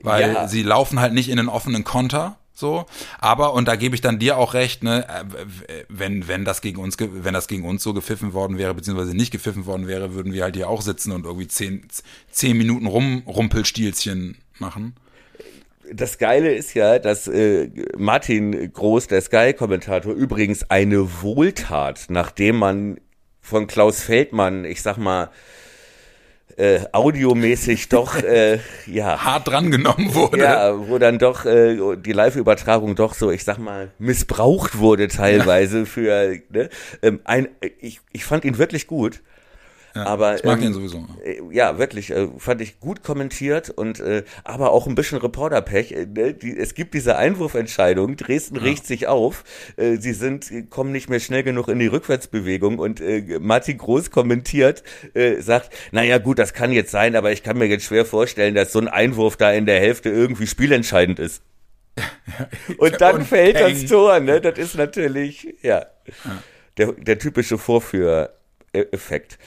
[0.00, 0.48] Weil ja.
[0.48, 2.36] sie laufen halt nicht in den offenen Konter.
[2.56, 2.86] So,
[3.18, 6.78] aber und da gebe ich dann dir auch recht, ne, äh, wenn wenn das gegen
[6.78, 10.32] uns wenn das gegen uns so gepfiffen worden wäre beziehungsweise nicht gepfiffen worden wäre, würden
[10.32, 11.84] wir halt hier auch sitzen und irgendwie zehn,
[12.30, 14.94] zehn Minuten rum Rumpelstilzchen machen
[15.92, 23.00] das Geile ist ja, dass äh, Martin Groß, der Sky-Kommentator, übrigens eine Wohltat, nachdem man
[23.40, 25.30] von Klaus Feldmann, ich sag mal,
[26.56, 30.38] äh, audiomäßig doch äh, ja hart drangenommen wurde.
[30.38, 35.80] Ja, wo dann doch äh, die Live-Übertragung doch so, ich sag mal, missbraucht wurde teilweise
[35.80, 35.84] ja.
[35.84, 36.68] für ne,
[37.02, 37.48] ähm, ein.
[37.80, 39.22] Ich, ich fand ihn wirklich gut.
[39.94, 41.06] Ja, aber ich mag ähm, den sowieso.
[41.24, 45.92] Äh, ja, wirklich, äh, fand ich gut kommentiert und äh, aber auch ein bisschen Reporterpech.
[45.92, 46.34] Äh, ne?
[46.34, 48.62] Die, es gibt diese Einwurfentscheidung, Dresden ja.
[48.62, 49.44] riecht sich auf,
[49.76, 54.10] äh, sie sind kommen nicht mehr schnell genug in die Rückwärtsbewegung und äh, Martin Groß
[54.10, 54.82] kommentiert,
[55.14, 58.54] äh, sagt, naja gut, das kann jetzt sein, aber ich kann mir jetzt schwer vorstellen,
[58.54, 61.42] dass so ein Einwurf da in der Hälfte irgendwie spielentscheidend ist.
[62.78, 63.72] und dann und fällt Peng.
[63.72, 64.40] das Tor, ne?
[64.40, 65.86] Das ist natürlich, ja,
[66.24, 66.42] ja.
[66.76, 69.38] Der, der typische Vorführeffekt.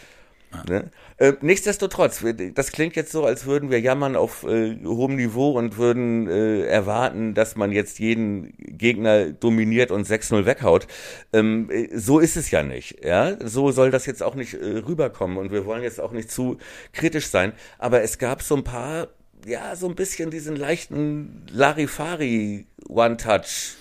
[0.67, 0.91] Ne?
[1.17, 5.77] Äh, nichtsdestotrotz, das klingt jetzt so, als würden wir jammern auf äh, hohem Niveau und
[5.77, 10.87] würden äh, erwarten, dass man jetzt jeden Gegner dominiert und 6-0 weghaut.
[11.33, 13.03] Ähm, äh, so ist es ja nicht.
[13.03, 13.37] Ja?
[13.45, 16.57] So soll das jetzt auch nicht äh, rüberkommen und wir wollen jetzt auch nicht zu
[16.93, 17.53] kritisch sein.
[17.77, 19.07] Aber es gab so ein paar,
[19.45, 23.75] ja, so ein bisschen diesen leichten Larifari One-Touch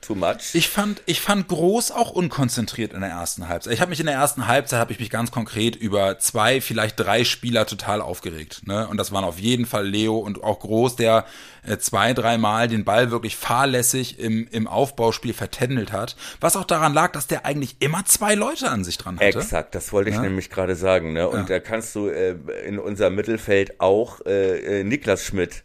[0.00, 0.54] too much.
[0.54, 3.72] Ich fand, ich fand groß auch unkonzentriert in der ersten Halbzeit.
[3.72, 6.98] Ich habe mich in der ersten Halbzeit habe ich mich ganz konkret über zwei, vielleicht
[6.98, 8.66] drei Spieler total aufgeregt.
[8.66, 8.86] Ne?
[8.88, 11.26] Und das waren auf jeden Fall Leo und auch groß, der
[11.66, 16.16] äh, zwei, dreimal den Ball wirklich fahrlässig im, im Aufbauspiel vertändelt hat.
[16.40, 19.38] Was auch daran lag, dass der eigentlich immer zwei Leute an sich dran hatte.
[19.38, 20.22] Exakt, das wollte ich ja?
[20.22, 21.12] nämlich gerade sagen.
[21.12, 21.28] Ne?
[21.28, 21.44] Und ja.
[21.44, 25.62] da kannst du äh, in unser Mittelfeld auch äh, äh Niklas Schmidt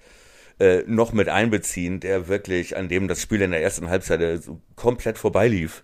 [0.60, 4.40] äh, noch mit einbeziehen, der wirklich, an dem das Spiel in der ersten Halbzeit äh,
[4.76, 5.84] komplett vorbeilief.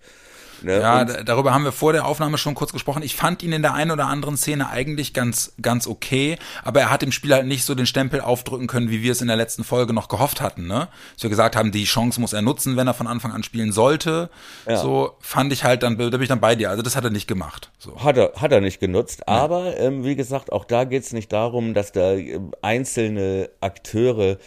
[0.64, 0.80] Ne?
[0.80, 3.04] Ja, darüber haben wir vor der Aufnahme schon kurz gesprochen.
[3.04, 6.90] Ich fand ihn in der einen oder anderen Szene eigentlich ganz, ganz okay, aber er
[6.90, 9.38] hat dem Spiel halt nicht so den Stempel aufdrücken können, wie wir es in der
[9.38, 10.88] letzten Folge noch gehofft hatten, ne?
[11.16, 13.72] Dass wir gesagt haben, die Chance muss er nutzen, wenn er von Anfang an spielen
[13.72, 14.30] sollte.
[14.68, 14.78] Ja.
[14.78, 16.70] So fand ich halt dann, da bin ich dann bei dir.
[16.70, 17.72] Also das hat er nicht gemacht.
[17.78, 18.04] So.
[18.04, 19.22] Hat er, hat er nicht genutzt.
[19.28, 19.36] Ja.
[19.36, 24.38] Aber ähm, wie gesagt, auch da geht es nicht darum, dass da ähm, einzelne Akteure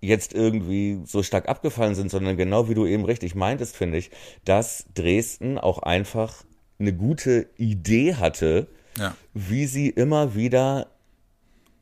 [0.00, 4.10] jetzt irgendwie so stark abgefallen sind, sondern genau wie du eben richtig meintest, finde ich,
[4.44, 6.44] dass Dresden auch einfach
[6.78, 9.16] eine gute Idee hatte, ja.
[9.34, 10.88] wie sie immer wieder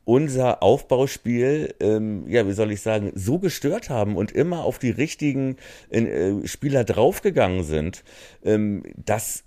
[0.05, 4.89] unser Aufbauspiel, ähm, ja, wie soll ich sagen, so gestört haben und immer auf die
[4.89, 5.57] richtigen
[5.89, 8.05] äh, Spieler draufgegangen sind,
[8.43, 9.43] ähm, dass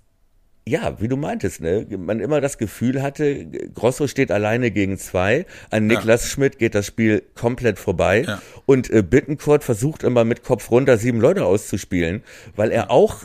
[0.67, 5.45] ja, wie du meintest, ne, man immer das Gefühl hatte, Grosso steht alleine gegen zwei,
[5.71, 6.29] an Niklas ja.
[6.29, 8.41] Schmidt geht das Spiel komplett vorbei ja.
[8.65, 12.23] und äh, Bittencourt versucht immer mit Kopf runter sieben Leute auszuspielen,
[12.55, 13.23] weil er auch,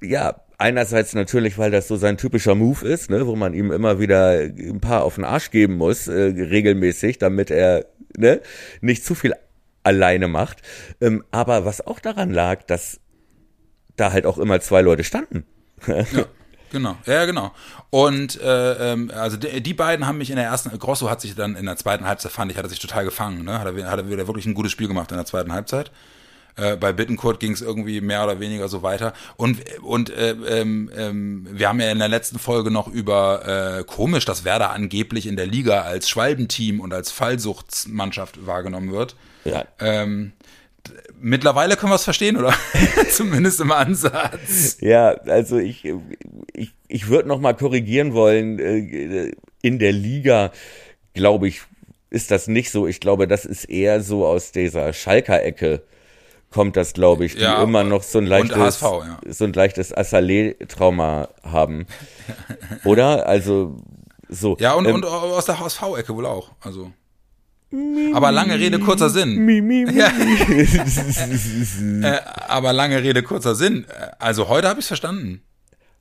[0.00, 4.00] ja, einerseits natürlich, weil das so sein typischer Move ist, ne, wo man ihm immer
[4.00, 7.84] wieder ein paar auf den Arsch geben muss, äh, regelmäßig, damit er
[8.16, 8.40] ne,
[8.80, 9.34] nicht zu viel
[9.82, 10.62] alleine macht.
[11.02, 12.98] Ähm, aber was auch daran lag, dass
[13.96, 15.44] da halt auch immer zwei Leute standen
[15.86, 16.24] ja.
[16.72, 17.52] Genau, ja, genau.
[17.90, 21.34] Und äh, ähm, also die, die, beiden haben mich in der ersten, Grosso hat sich
[21.34, 23.44] dann in der zweiten Halbzeit, fand ich, hat er sich total gefangen.
[23.44, 23.58] Ne?
[23.60, 25.90] Hat, er, hat er wieder wirklich ein gutes Spiel gemacht in der zweiten Halbzeit.
[26.56, 29.12] Äh, bei Bittencourt ging es irgendwie mehr oder weniger so weiter.
[29.36, 33.84] Und, und äh, ähm, ähm, wir haben ja in der letzten Folge noch über äh,
[33.84, 39.14] komisch, dass Werder angeblich in der Liga als Schwalbenteam und als Fallsuchtsmannschaft wahrgenommen wird.
[39.44, 39.64] Ja.
[39.78, 40.32] Ähm,
[41.20, 42.54] mittlerweile können wir es verstehen, oder?
[43.10, 44.78] Zumindest im Ansatz.
[44.80, 45.90] Ja, also ich,
[46.52, 50.52] ich, ich würde noch mal korrigieren wollen, äh, in der Liga,
[51.14, 51.62] glaube ich,
[52.10, 52.86] ist das nicht so.
[52.86, 55.82] Ich glaube, das ist eher so aus dieser Schalker-Ecke
[56.52, 59.18] kommt das, glaube ich, die ja, immer noch so ein leichtes, HSV, ja.
[59.26, 61.86] so ein leichtes Assalé-Trauma haben.
[62.84, 63.26] Oder?
[63.26, 63.76] Also,
[64.28, 64.56] so.
[64.60, 66.50] Ja, und, ähm, und aus der HSV-Ecke wohl auch.
[66.60, 66.92] Also.
[68.14, 69.36] Aber lange Rede, kurzer Sinn.
[69.46, 69.98] Mi, mi, mi.
[69.98, 70.10] Ja.
[72.02, 73.84] Äh, aber lange Rede, kurzer Sinn.
[73.88, 75.42] Äh, Also heute habe ich es verstanden.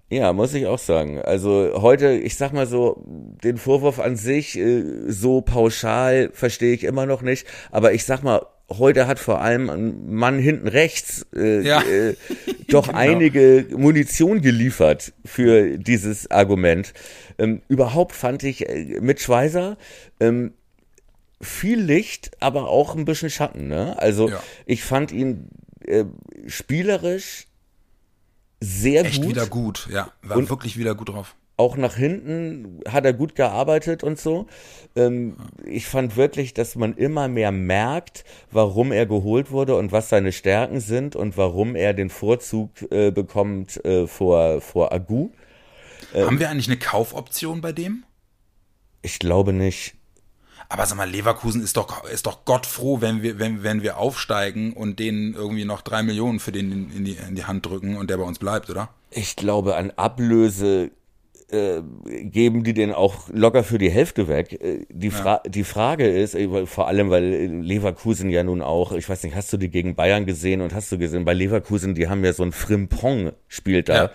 [0.10, 1.20] Ja, muss ich auch sagen.
[1.22, 6.84] Also heute, ich sag mal so, den Vorwurf an sich äh, so pauschal verstehe ich
[6.84, 7.48] immer noch nicht.
[7.72, 11.82] Aber ich sag mal, heute hat vor allem ein Mann hinten rechts äh, Ja.
[11.82, 12.16] äh,
[12.68, 12.98] doch Genau.
[13.00, 16.94] einige Munition geliefert für dieses Argument.
[17.38, 19.78] Ähm, überhaupt fand ich äh, mit Schweizer
[20.20, 20.54] ähm,
[21.42, 23.68] viel Licht, aber auch ein bisschen Schatten.
[23.68, 23.98] Ne?
[24.00, 24.42] Also Ja.
[24.66, 25.50] ich fand ihn
[25.86, 26.06] äh,
[26.48, 27.48] spielerisch
[28.60, 29.30] sehr Echt gut.
[29.32, 30.12] wieder gut, ja.
[30.22, 31.36] War Und- wirklich wieder gut drauf.
[31.58, 34.48] Auch nach hinten hat er gut gearbeitet und so.
[34.96, 40.10] Ähm, ich fand wirklich, dass man immer mehr merkt, warum er geholt wurde und was
[40.10, 45.30] seine Stärken sind und warum er den Vorzug äh, bekommt äh, vor, vor Agu.
[46.16, 48.06] Haben wir eigentlich eine Kaufoption bei dem?
[49.04, 49.94] Ich glaube nicht.
[50.72, 53.98] Aber sag mal, Leverkusen ist doch, ist doch Gott froh, wenn wir, wenn, wenn wir
[53.98, 57.98] aufsteigen und denen irgendwie noch drei Millionen für den in, die, in die Hand drücken
[57.98, 58.88] und der bei uns bleibt, oder?
[59.10, 60.92] Ich glaube, an Ablöse
[61.50, 64.54] äh, geben die den auch locker für die Hälfte weg.
[64.62, 69.10] Äh, Die, Fra die Frage ist, äh, vor allem, weil Leverkusen ja nun auch, ich
[69.10, 72.08] weiß nicht, hast du die gegen Bayern gesehen und hast du gesehen, bei Leverkusen, die
[72.08, 73.96] haben ja so ein Frimpong spielt da.
[73.96, 74.12] Ja.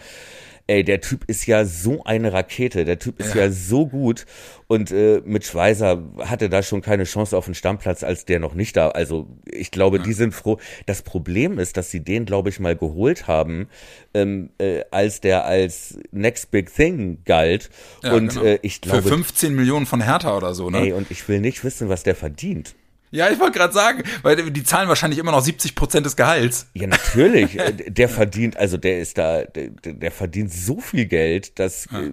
[0.68, 4.26] Ey, der Typ ist ja so eine Rakete, der Typ ist ja, so gut
[4.66, 8.54] und äh, mit Schweizer hatte da schon keine Chance auf den Stammplatz, als der noch
[8.54, 8.88] nicht da.
[8.88, 10.58] Also ich glaube, die sind froh.
[10.86, 13.68] Das Problem ist, dass sie den, glaube ich, mal geholt haben,
[14.12, 17.70] ähm, äh, als der als Next Big Thing galt.
[18.02, 18.44] Ja, und genau.
[18.44, 20.78] äh, ich Für glaube, 15 Millionen von Hertha oder so, ne?
[20.78, 22.74] ey, und ich will nicht wissen, was der verdient.
[23.16, 26.66] Ja, ich wollte gerade sagen, weil die zahlen wahrscheinlich immer noch 70 Prozent des Gehalts.
[26.74, 27.58] Ja, natürlich.
[27.66, 32.12] Äh, der verdient, also der ist da, der, der verdient so viel Geld, dass äh,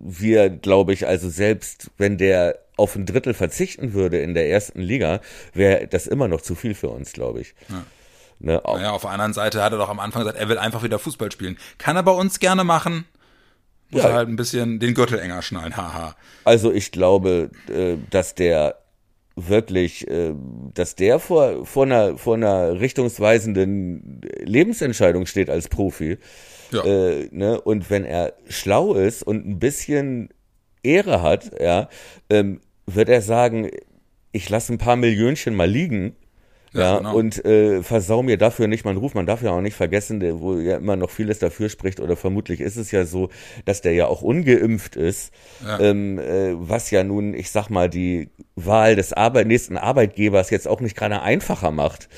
[0.00, 4.80] wir, glaube ich, also selbst wenn der auf ein Drittel verzichten würde in der ersten
[4.80, 5.20] Liga,
[5.52, 7.54] wäre das immer noch zu viel für uns, glaube ich.
[8.38, 10.58] Ne, auch, Naja, auf der anderen Seite hat er doch am Anfang gesagt, er will
[10.58, 11.58] einfach wieder Fußball spielen.
[11.78, 13.04] Kann er bei uns gerne machen.
[13.90, 14.10] Muss Ja.
[14.10, 16.14] er halt ein bisschen den Gürtel enger schnallen, haha.
[16.44, 18.76] Also ich glaube, äh, dass der
[19.46, 20.34] wirklich, äh,
[20.74, 26.18] dass der vor, vor, einer, vor einer richtungsweisenden Lebensentscheidung steht als Profi.
[26.72, 26.84] Ja.
[26.84, 27.60] Äh, ne?
[27.60, 30.30] Und wenn er schlau ist und ein bisschen
[30.82, 31.88] Ehre hat, ja,
[32.30, 33.70] ähm, wird er sagen,
[34.32, 36.16] ich lasse ein paar Millionchen mal liegen.
[36.72, 37.14] Ja, Ja, genau.
[37.16, 39.14] und äh, versau mir dafür nicht meinen Ruf.
[39.14, 42.16] Man darf ja auch nicht vergessen, der, wo ja immer noch vieles dafür spricht, oder
[42.16, 43.30] vermutlich ist es ja so,
[43.64, 45.32] dass der ja auch ungeimpft ist,
[45.64, 45.80] Ja.
[45.80, 50.68] ähm, äh, was ja nun, ich sag mal, die Wahl des Arbeit nächsten Arbeitgebers jetzt
[50.68, 52.08] auch nicht gerade einfacher macht.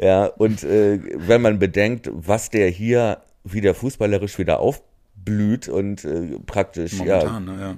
[0.00, 6.38] Ja, und äh, wenn man bedenkt, was der hier wieder fußballerisch wieder aufblüht und äh,
[6.46, 7.76] praktisch, ja, Momentan, ne, ja.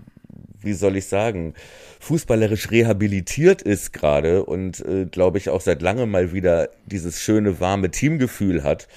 [0.61, 1.55] wie soll ich sagen,
[2.01, 7.61] fußballerisch rehabilitiert ist gerade und äh, glaube ich auch seit langem mal wieder dieses schöne
[7.61, 8.89] warme Teamgefühl hat,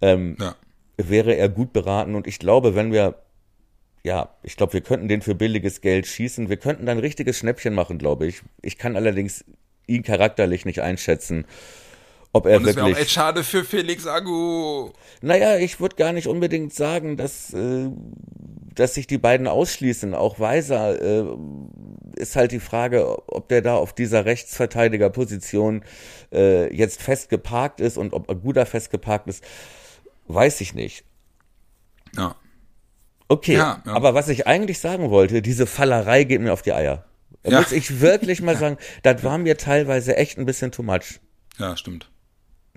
[0.00, 0.54] ähm, ja.
[0.96, 3.16] wäre er gut beraten und ich glaube, wenn wir
[4.04, 6.48] ja, ich glaube, wir könnten den für billiges Geld schießen.
[6.48, 8.42] Wir könnten dann ein richtiges Schnäppchen machen, glaube ich.
[8.62, 9.44] Ich kann allerdings
[9.86, 11.44] ihn charakterlich nicht einschätzen,
[12.32, 13.04] ob er Und es wäre auch wirklich.
[13.06, 14.90] echt schade für Felix Agu.
[15.22, 17.88] Naja, ich würde gar nicht unbedingt sagen, dass, äh,
[18.74, 20.14] dass sich die beiden ausschließen.
[20.14, 21.24] Auch Weiser äh,
[22.16, 25.84] ist halt die Frage, ob der da auf dieser Rechtsverteidigerposition
[26.32, 29.42] äh, jetzt festgeparkt ist und ob Aguda festgeparkt ist,
[30.26, 31.04] weiß ich nicht.
[32.16, 32.36] Ja.
[33.28, 33.92] Okay, Ja, ja.
[33.92, 37.04] aber was ich eigentlich sagen wollte, diese Fallerei geht mir auf die Eier.
[37.46, 37.60] Ja.
[37.60, 41.20] muss ich wirklich mal sagen, das war mir teilweise echt ein bisschen too much.
[41.58, 42.10] Ja, stimmt.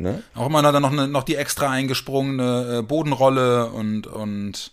[0.02, 0.24] Ne?
[0.36, 4.72] Auch immer dann noch, eine, noch die extra eingesprungene äh, Bodenrolle und, und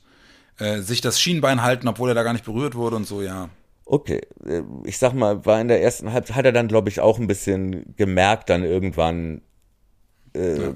[0.59, 3.49] äh, sich das Schienbein halten, obwohl er da gar nicht berührt wurde und so, ja.
[3.85, 7.01] Okay, äh, ich sag mal, war in der ersten Halbzeit, hat er dann, glaube ich,
[7.01, 9.43] auch ein bisschen gemerkt dann irgendwann,
[10.35, 10.73] äh,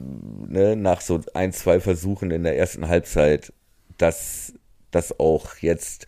[0.48, 3.52] ne, nach so ein, zwei Versuchen in der ersten Halbzeit,
[3.98, 4.54] dass
[4.94, 6.06] das auch jetzt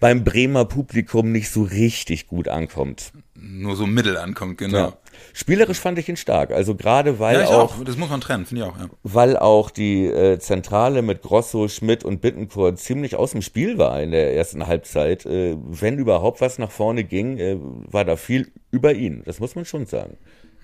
[0.00, 3.12] beim Bremer Publikum nicht so richtig gut ankommt.
[3.34, 4.76] Nur so mittel ankommt, genau.
[4.76, 4.92] Ja.
[5.32, 7.84] Spielerisch fand ich ihn stark, also gerade weil Ja, auch, auch.
[7.84, 8.88] Das muss man trennen, finde ich auch, ja.
[9.02, 14.00] weil auch die äh, Zentrale mit Grosso, Schmidt und Bittencourt ziemlich aus dem Spiel war
[14.02, 15.26] in der ersten Halbzeit.
[15.26, 19.22] Äh, wenn überhaupt was nach vorne ging, äh, war da viel über ihn.
[19.24, 20.16] Das muss man schon sagen.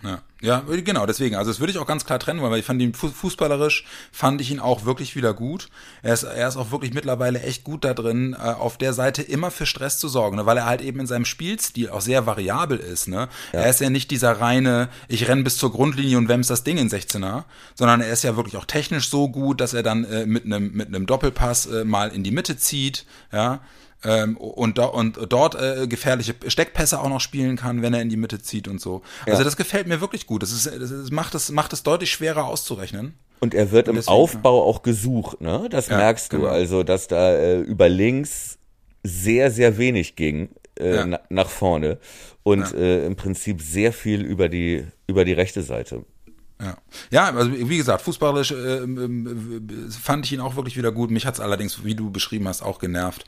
[0.03, 1.37] Ja, ja, genau, deswegen.
[1.37, 4.41] Also das würde ich auch ganz klar trennen, weil ich fand ihn fu- fußballerisch, fand
[4.41, 5.69] ich ihn auch wirklich wieder gut.
[6.03, 9.21] Er ist, er ist auch wirklich mittlerweile echt gut da drin, äh, auf der Seite
[9.21, 10.47] immer für Stress zu sorgen, ne?
[10.47, 13.09] weil er halt eben in seinem Spielstil auch sehr variabel ist.
[13.09, 13.29] Ne?
[13.53, 16.79] Er ist ja nicht dieser reine, ich renn bis zur Grundlinie und wemms das Ding
[16.79, 20.25] in 16er, sondern er ist ja wirklich auch technisch so gut, dass er dann äh,
[20.25, 23.61] mit einem mit einem Doppelpass äh, mal in die Mitte zieht, ja.
[24.05, 28.09] Ähm, und, do, und dort äh, gefährliche Steckpässe auch noch spielen kann, wenn er in
[28.09, 29.03] die Mitte zieht und so.
[29.27, 29.45] Also Ja.
[29.45, 30.43] das gefällt mir wirklich gut.
[30.43, 33.15] Das, ist, das macht, es, macht es deutlich schwerer auszurechnen.
[33.41, 35.67] Und er wird im deswegen, Aufbau auch gesucht, ne?
[35.71, 36.39] Das Ja, merkst du.
[36.41, 36.51] genau.
[36.51, 38.59] Also, dass da äh, über links
[39.03, 41.07] sehr, sehr wenig ging äh, Ja.
[41.07, 41.99] na, nach vorne
[42.43, 46.05] und äh, im Prinzip sehr viel über die, über die rechte Seite.
[46.61, 46.77] Ja.
[47.11, 48.81] ja, also wie gesagt, fußballerisch äh,
[50.03, 51.11] fand ich ihn auch wirklich wieder gut.
[51.11, 53.25] Mich hat's allerdings, wie du beschrieben hast, auch genervt.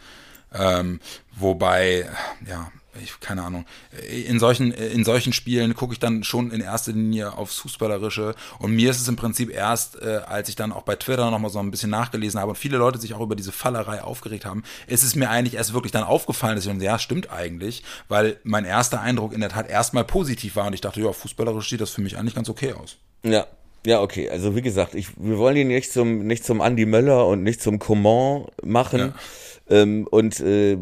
[0.55, 1.01] Ähm,
[1.37, 2.09] wobei,
[2.47, 2.71] ja,
[3.03, 3.65] ich, keine Ahnung,
[4.11, 8.35] in solchen, in solchen Spielen gucke ich dann schon in erster Linie aufs Fußballerische.
[8.59, 11.51] Und mir ist es im Prinzip erst, äh, als ich dann auch bei Twitter nochmal
[11.51, 14.63] so ein bisschen nachgelesen habe und viele Leute sich auch über diese Fallerei aufgeregt haben,
[14.87, 18.37] ist es mir eigentlich erst wirklich dann aufgefallen, dass ich dann, ja, stimmt eigentlich, weil
[18.45, 21.81] mein erster Eindruck in der Tat erstmal positiv war und ich dachte, ja, fußballerisch sieht
[21.81, 22.97] das für mich eigentlich ganz okay aus.
[23.23, 23.47] Ja.
[23.85, 24.31] Ja, okay.
[24.31, 27.61] Also wie gesagt, ich, wir wollen ihn nicht zum, nicht zum Andy Möller und nicht
[27.61, 29.13] zum Coman machen.
[29.73, 30.77] Ähm, und äh,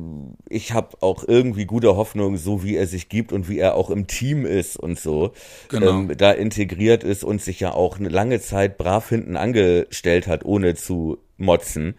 [0.49, 3.89] ich habe auch irgendwie gute Hoffnung, so wie er sich gibt und wie er auch
[3.89, 5.33] im Team ist und so,
[5.69, 5.91] Genau.
[6.01, 10.45] ähm, da integriert ist und sich ja auch eine lange Zeit brav hinten angestellt hat,
[10.45, 11.95] ohne zu motzen.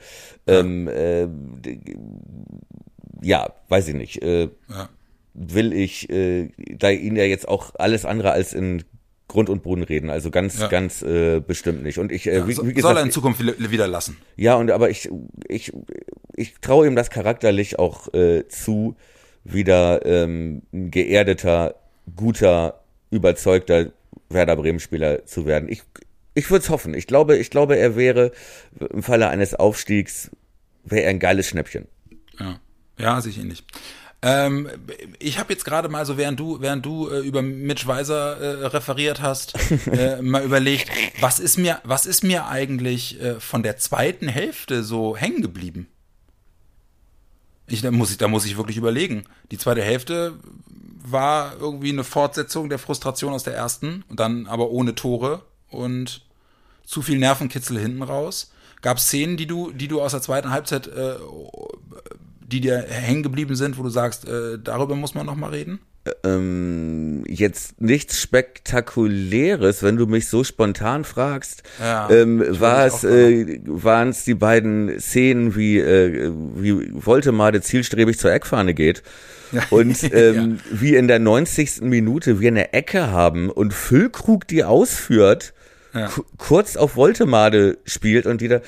[0.47, 1.27] Ähm, äh,
[3.21, 4.21] ja, weiß ich nicht.
[4.21, 4.89] Äh, Ja.
[5.33, 8.83] will ich äh, da ihn ja jetzt auch alles andere als in
[9.31, 10.09] Grund und Boden reden.
[10.09, 10.67] Also ganz, Ja.
[10.67, 11.97] ganz äh, bestimmt nicht.
[11.97, 14.17] Und ich, äh, wie, So- wie soll er in gesagt, Zukunft wieder wieder lassen.
[14.35, 15.09] ja, und aber ich,
[15.47, 15.71] ich,
[16.35, 18.95] ich traue ihm das charakterlich auch äh, zu,
[19.43, 21.75] wieder ähm, ein geerdeter,
[22.15, 23.91] guter, überzeugter
[24.29, 25.67] Werder Bremen-Spieler zu werden.
[25.69, 25.81] Ich,
[26.35, 26.93] ich würde es hoffen.
[26.93, 28.31] Ich glaube, ich glaube, er wäre
[28.93, 30.29] im Falle eines Aufstiegs
[30.83, 31.87] wäre er ein geiles Schnäppchen.
[32.39, 32.59] Ja,
[32.97, 33.63] ja sehe ich ähnlich.
[34.23, 34.69] Ähm,
[35.17, 38.65] ich habe jetzt gerade mal so, während du, während du äh, über Mitch Weiser äh,
[38.67, 39.53] referiert hast,
[39.87, 44.83] äh, mal überlegt, was ist mir, was ist mir eigentlich äh, von der zweiten Hälfte
[44.83, 45.87] so hängen geblieben?
[47.67, 49.23] Ich, da muss ich, da muss ich wirklich überlegen.
[49.49, 50.33] Die zweite Hälfte
[51.03, 56.21] war irgendwie eine Fortsetzung der Frustration aus der ersten und dann aber ohne Tore und
[56.85, 58.51] zu viel Nervenkitzel hinten raus.
[58.81, 61.15] Gab Szenen, die du, die du aus der zweiten Halbzeit, äh,
[62.51, 65.79] die dir hängen geblieben sind, wo du sagst, äh, darüber muss man noch mal reden?
[66.23, 71.63] ähm, jetzt nichts Spektakuläres, wenn du mich so spontan fragst.
[71.79, 78.17] Ja, ähm, war es, äh, waren es die beiden Szenen, wie, äh, wie Woltemade zielstrebig
[78.17, 79.03] zur Eckfahne geht.
[79.69, 81.81] Und ähm, wie in der 90.
[81.81, 85.53] Minute wir eine Ecke haben und Füllkrug die ausführt,
[85.93, 86.07] Ja.
[86.07, 88.61] ku- kurz auf Woltemade spielt und die da,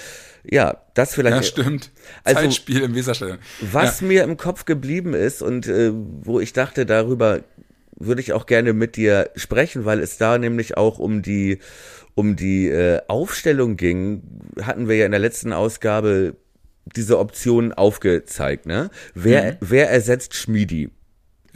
[0.43, 1.35] ja, das vielleicht.
[1.35, 1.91] Ja, stimmt.
[2.23, 3.39] Also- Zeitspiel im Weserstadion.
[3.61, 7.39] Was mir im Kopf geblieben ist und äh, wo ich dachte, darüber
[7.97, 11.59] würde ich auch gerne mit dir sprechen, weil es da nämlich auch um die
[12.15, 14.21] um die äh, Aufstellung ging,
[14.61, 16.35] hatten wir ja in der letzten Ausgabe
[16.95, 18.89] diese Option aufgezeigt, ne?
[19.15, 20.89] Wer wer ersetzt Schmiedi?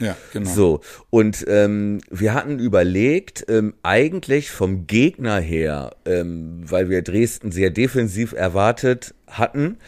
[0.00, 0.48] Ja, genau.
[0.48, 0.80] So,
[1.10, 7.70] und ähm, wir hatten überlegt, ähm, eigentlich vom Gegner her, ähm, weil wir Dresden sehr
[7.70, 9.78] defensiv erwartet hatten,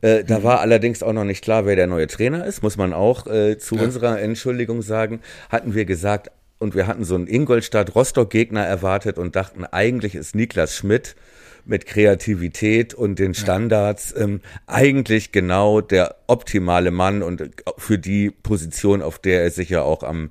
[0.00, 2.92] äh, da war allerdings auch noch nicht klar, wer der neue Trainer ist, muss man
[2.92, 3.82] auch äh, zu Ja.
[3.84, 9.64] unserer Entschuldigung sagen, hatten wir gesagt, und wir hatten so einen Ingolstadt-Rostock-Gegner erwartet und dachten,
[9.64, 11.16] eigentlich ist Niklas Schmidt
[11.64, 18.30] mit Kreativität und den Standards ähm, eigentlich genau der optimale Mann und äh, für die
[18.30, 20.30] Position, auf der er sich ja auch am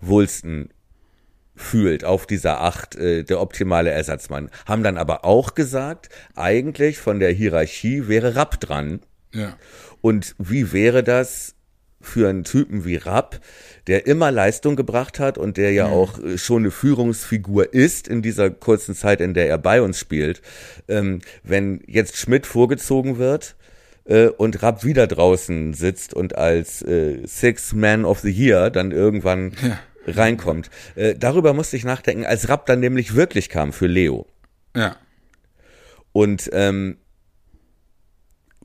[0.00, 0.70] wohlsten
[1.54, 4.50] fühlt, auf dieser Acht, äh, der optimale Ersatzmann.
[4.66, 9.00] Haben dann aber auch gesagt, eigentlich von der Hierarchie wäre Rapp dran.
[9.32, 9.56] Ja.
[10.00, 11.54] Und wie wäre das
[12.00, 13.40] für einen Typen wie Rapp,
[13.86, 18.22] der immer Leistung gebracht hat und der ja auch äh, schon eine Führungsfigur ist in
[18.22, 20.40] dieser kurzen Zeit, in der er bei uns spielt,
[20.88, 23.56] ähm, wenn jetzt Schmidt vorgezogen wird
[24.04, 28.92] äh, und Rapp wieder draußen sitzt und als äh, Six Man of the Year dann
[28.92, 29.52] irgendwann
[30.06, 30.70] reinkommt.
[30.94, 34.26] Äh, darüber musste ich nachdenken, als Rapp dann nämlich wirklich kam für Leo.
[34.74, 34.96] ja.
[36.12, 36.96] Und ähm,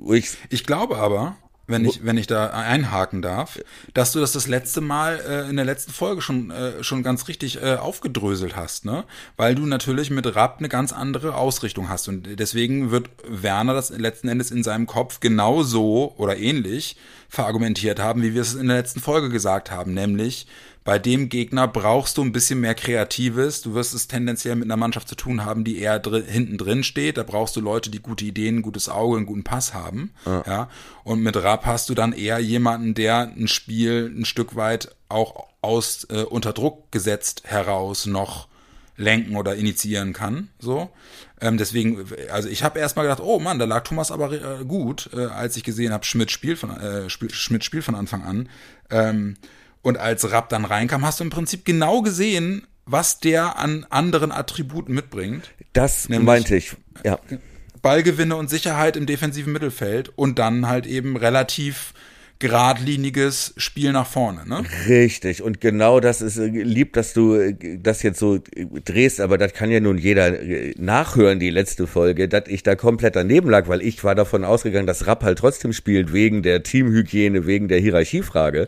[0.09, 1.37] ich Ich glaube aber,
[1.67, 3.60] wenn ich, wenn ich da einhaken darf,
[3.93, 7.28] dass du das das letzte Mal äh, in der letzten Folge schon, äh, schon ganz
[7.28, 9.06] richtig äh, aufgedröselt hast, ne?
[9.38, 12.08] Weil du natürlich mit Rapp eine ganz andere Ausrichtung hast.
[12.08, 16.97] Und deswegen wird Werner das letzten Endes in seinem Kopf genauso oder ähnlich
[17.35, 20.47] verargumentiert haben, wie wir es in der letzten Folge gesagt haben, nämlich
[20.85, 23.63] bei dem Gegner brauchst du ein bisschen mehr Kreatives.
[23.63, 26.83] Du wirst es tendenziell mit einer Mannschaft zu tun haben, die eher drin, hinten drin
[26.83, 27.17] steht.
[27.17, 30.13] Da brauchst du Leute, die gute Ideen, ein gutes Auge, einen guten Pass haben.
[30.45, 30.69] Ja.
[31.03, 35.47] Und mit Rapp hast du dann eher jemanden, der ein Spiel ein Stück weit auch
[35.61, 38.47] aus äh, unter Druck gesetzt heraus noch
[38.95, 40.49] lenken oder initiieren kann.
[40.59, 40.91] So.
[41.45, 45.11] Ähm, deswegen, also ich habe erstmal gedacht, oh Mann, da lag Thomas aber äh, gut,
[45.13, 48.49] äh, als ich gesehen habe, Schmidt spielt von äh, Schmidt spielt von Anfang an.
[48.89, 49.35] Ähm,
[49.83, 54.31] und als Rapp dann reinkam, hast du im Prinzip genau gesehen, was der an anderen
[54.31, 55.51] Attributen mitbringt.
[55.73, 57.19] Das meinte ich, ja.
[57.83, 61.93] Ballgewinne und Sicherheit im defensiven Mittelfeld und dann halt eben relativ
[62.39, 64.63] geradliniges Spiel nach vorne, ne?
[64.88, 65.41] Richtig.
[65.41, 68.41] Und genau das ist äh, lieb, dass du äh, das jetzt so äh,
[68.83, 70.33] drehst, aber das kann ja nun jeder
[70.77, 74.88] nachhören, die letzte Folge, dass ich da komplett daneben lag, weil ich war davon ausgegangen,
[74.88, 78.67] dass Rapp halt trotzdem spielt, wegen der Teamhygiene, wegen der Hierarchiefrage.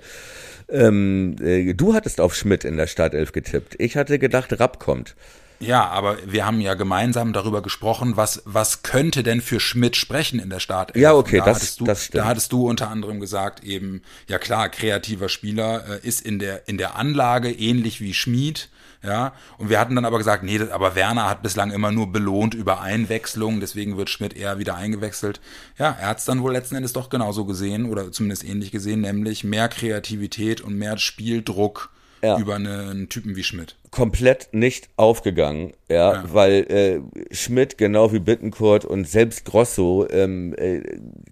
[0.70, 1.36] Ähm,
[1.78, 3.76] du hattest auf Schmidt in der Startelf getippt.
[3.80, 5.15] Ich hatte gedacht, Rapp kommt.
[5.60, 10.39] Ja, aber wir haben ja gemeinsam darüber gesprochen, was, was könnte denn für Schmidt sprechen
[10.39, 11.01] in der Startelf.
[11.01, 12.24] Ja, okay, da das, du, das stimmt.
[12.24, 16.68] Da hattest du unter anderem gesagt, eben, ja klar, kreativer Spieler äh, ist in der,
[16.68, 18.70] in der Anlage ähnlich wie Schmied.
[19.03, 22.55] Ja, und wir hatten dann aber gesagt, nee, aber Werner hat bislang immer nur belohnt
[22.55, 25.39] über Einwechslung, deswegen wird Schmidt eher wieder eingewechselt.
[25.78, 29.01] Ja, er hat es dann wohl letzten Endes doch genauso gesehen oder zumindest ähnlich gesehen,
[29.01, 31.91] nämlich mehr Kreativität und mehr Spieldruck
[32.24, 32.39] ja.
[32.39, 33.76] über einen Typen wie Schmidt.
[33.98, 36.24] Komplett nicht aufgegangen, ja, ja.
[36.32, 40.82] weil äh, Schmidt genau wie Bittenkurt und selbst Grosso ähm, äh,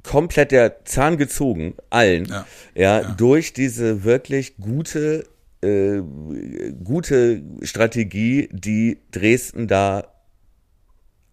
[0.01, 3.11] komplett der Zahn gezogen, allen, ja, ja, ja.
[3.11, 5.25] durch diese wirklich gute
[5.61, 6.01] äh,
[6.83, 10.15] gute Strategie, die Dresden da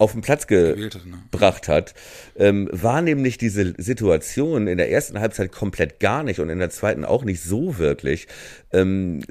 [0.02, 0.90] auf den Platz ne?
[1.30, 1.94] gebracht hat,
[2.36, 6.70] ähm, war nämlich diese Situation in der ersten Halbzeit komplett gar nicht und in der
[6.70, 8.26] zweiten auch nicht so wirklich.
[8.72, 9.22] Ähm,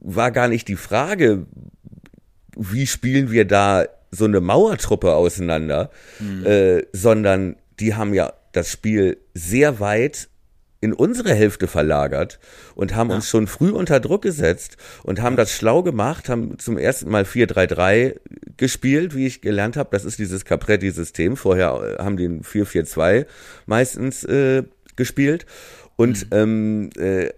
[0.00, 1.46] war gar nicht die Frage,
[2.56, 6.44] wie spielen wir da so eine Mauertruppe auseinander, mhm.
[6.44, 10.28] äh, sondern die haben ja das Spiel sehr weit
[10.80, 12.40] in unsere Hälfte verlagert
[12.74, 13.16] und haben ja.
[13.16, 17.24] uns schon früh unter Druck gesetzt und haben das schlau gemacht, haben zum ersten Mal
[17.24, 18.18] 4-3-3
[18.56, 19.90] gespielt, wie ich gelernt habe.
[19.92, 21.36] Das ist dieses Capretti-System.
[21.36, 23.26] Vorher äh, haben die ein 4-4-2
[23.66, 24.62] meistens äh,
[24.96, 25.44] gespielt
[25.96, 26.36] und mhm.
[26.36, 27.30] ähm, äh,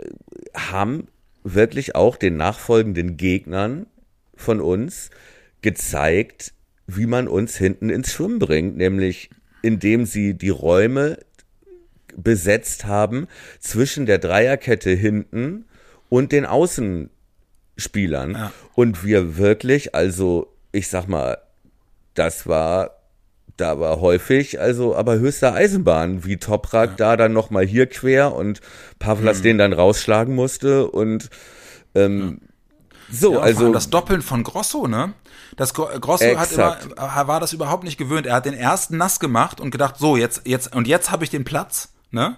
[0.54, 1.08] haben
[1.44, 3.86] wirklich auch den nachfolgenden Gegnern
[4.34, 5.10] von uns
[5.60, 6.52] gezeigt,
[6.86, 9.30] wie man uns hinten ins Schwimmen bringt, nämlich
[9.62, 11.18] indem sie die Räume
[12.16, 13.26] besetzt haben
[13.60, 15.64] zwischen der Dreierkette hinten
[16.08, 18.32] und den Außenspielern.
[18.32, 18.52] Ja.
[18.74, 21.38] Und wir wirklich, also ich sag mal,
[22.14, 23.01] das war
[23.56, 26.96] da war häufig, also aber höchster Eisenbahn, wie Toprak ja.
[26.96, 28.60] da dann nochmal hier quer und
[28.98, 29.42] Pavlas mhm.
[29.42, 31.30] den dann rausschlagen musste und
[31.94, 33.14] ähm, ja.
[33.14, 35.12] so, ja, also das Doppeln von Grosso, ne?
[35.56, 36.58] Das Grosso Exakt.
[36.58, 38.26] hat immer, war das überhaupt nicht gewöhnt.
[38.26, 41.30] Er hat den ersten nass gemacht und gedacht, so jetzt jetzt und jetzt habe ich
[41.30, 42.36] den Platz ne?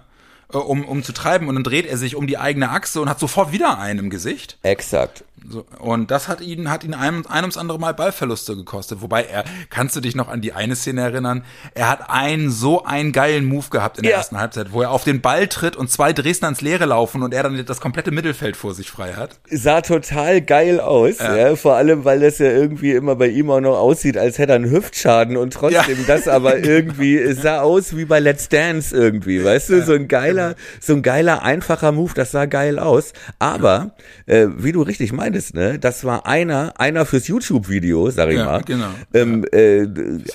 [0.51, 3.09] Äh, um, um zu treiben und dann dreht er sich um die eigene Achse und
[3.09, 4.57] hat sofort wieder einen im Gesicht.
[4.63, 5.23] Exakt.
[5.49, 9.01] So, und das hat ihn, hat ihn ein, ein ums andere Mal Ballverluste gekostet.
[9.01, 11.43] Wobei er, kannst du dich noch an die eine Szene erinnern?
[11.73, 14.17] Er hat einen so einen geilen Move gehabt in der ja.
[14.17, 17.33] ersten Halbzeit, wo er auf den Ball tritt und zwei Dresdner ins Leere laufen und
[17.33, 19.39] er dann das komplette Mittelfeld vor sich frei hat.
[19.49, 21.35] Sah total geil aus, ja.
[21.35, 24.53] ja vor allem, weil das ja irgendwie immer bei ihm auch noch aussieht, als hätte
[24.53, 26.07] er einen Hüftschaden und trotzdem ja.
[26.07, 30.55] das aber irgendwie, sah aus wie bei Let's Dance irgendwie, weißt du, so ein geiler,
[30.79, 33.13] so ein geiler, einfacher Move, das sah geil aus.
[33.39, 35.79] Aber, äh, wie du richtig meinst, meintest, ne?
[35.79, 38.61] Das war einer, einer fürs YouTube-Video, sag ich ja, mal.
[38.63, 38.89] Genau.
[39.13, 39.87] Ähm, äh,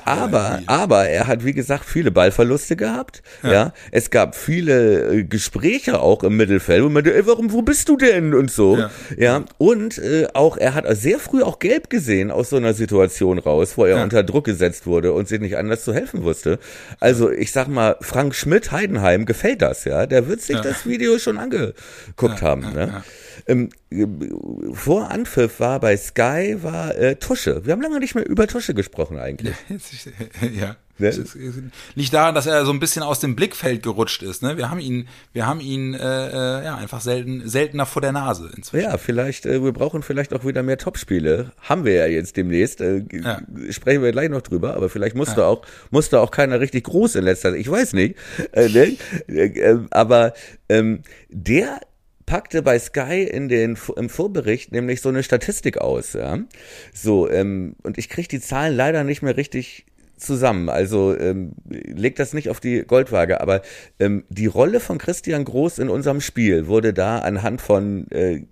[0.05, 3.23] aber, aber er hat, wie gesagt, viele Ballverluste gehabt.
[3.43, 3.53] Ja.
[3.53, 3.73] ja.
[3.91, 7.97] Es gab viele äh, Gespräche auch im Mittelfeld, wo man, ey, warum, wo bist du
[7.97, 8.35] denn?
[8.35, 8.79] Und so.
[9.17, 9.45] Ja.
[9.59, 13.77] Und äh, auch, er hat sehr früh auch gelb gesehen aus so einer Situation raus,
[13.77, 16.59] wo er unter Druck gesetzt wurde und sich nicht anders zu helfen wusste.
[16.99, 20.07] Also, ich sag mal, Frank Schmidt, Heidenheim, gefällt das, ja.
[20.07, 22.73] Der wird sich das Video schon angeguckt haben.
[22.73, 23.03] Ne?
[23.47, 23.71] Ähm,
[24.73, 27.65] vor Anpfiff war bei Sky war äh, Tusche.
[27.65, 29.55] Wir haben lange nicht mehr über Tusche gesprochen eigentlich.
[30.59, 30.77] ja.
[31.01, 31.13] Ne?
[31.95, 34.43] Liegt daran, dass er so ein bisschen aus dem Blickfeld gerutscht ist.
[34.43, 34.57] Ne?
[34.57, 38.51] Wir haben ihn, wir haben ihn äh, äh, ja einfach selten, seltener vor der Nase
[38.55, 38.85] inzwischen.
[38.85, 41.53] Ja, vielleicht, äh, wir brauchen vielleicht auch wieder mehr Topspiele.
[41.63, 42.81] Haben wir ja jetzt demnächst.
[42.81, 43.41] Äh, ja.
[43.71, 45.47] Sprechen wir gleich noch drüber, aber vielleicht musste ja.
[45.47, 47.61] auch, musste auch keiner richtig groß in letzter Zeit.
[47.61, 48.17] Ich weiß nicht.
[48.53, 48.97] Äh, ne?
[49.29, 50.35] Äh, äh, aber
[50.69, 51.81] ähm, der
[52.31, 56.39] packte bei Sky in den, im Vorbericht nämlich so eine Statistik aus, ja.
[56.95, 59.85] So, ähm, und ich kriege die Zahlen leider nicht mehr richtig
[60.17, 60.69] zusammen.
[60.69, 63.63] Also ähm, legt das nicht auf die Goldwaage, aber
[63.99, 68.43] ähm, die Rolle von Christian Groß in unserem Spiel wurde da anhand von äh,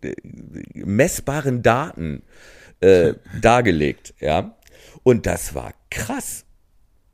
[0.75, 2.23] messbaren Daten
[2.81, 4.57] äh, dargelegt, ja.
[5.05, 6.47] Und das war krass.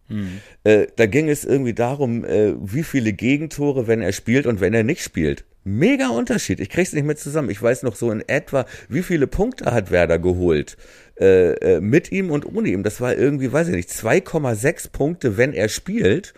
[0.09, 0.41] Hm.
[0.65, 4.73] Äh, da ging es irgendwie darum, äh, wie viele Gegentore, wenn er spielt und wenn
[4.73, 6.61] er nicht spielt Mega Unterschied.
[6.61, 7.49] Ich krieg's nicht mehr zusammen.
[7.49, 10.77] Ich weiß noch so in etwa, wie viele Punkte hat Werder geholt
[11.19, 12.83] äh, äh, mit ihm und ohne ihm.
[12.83, 16.35] Das war irgendwie, weiß ich nicht, 2,6 Punkte, wenn er spielt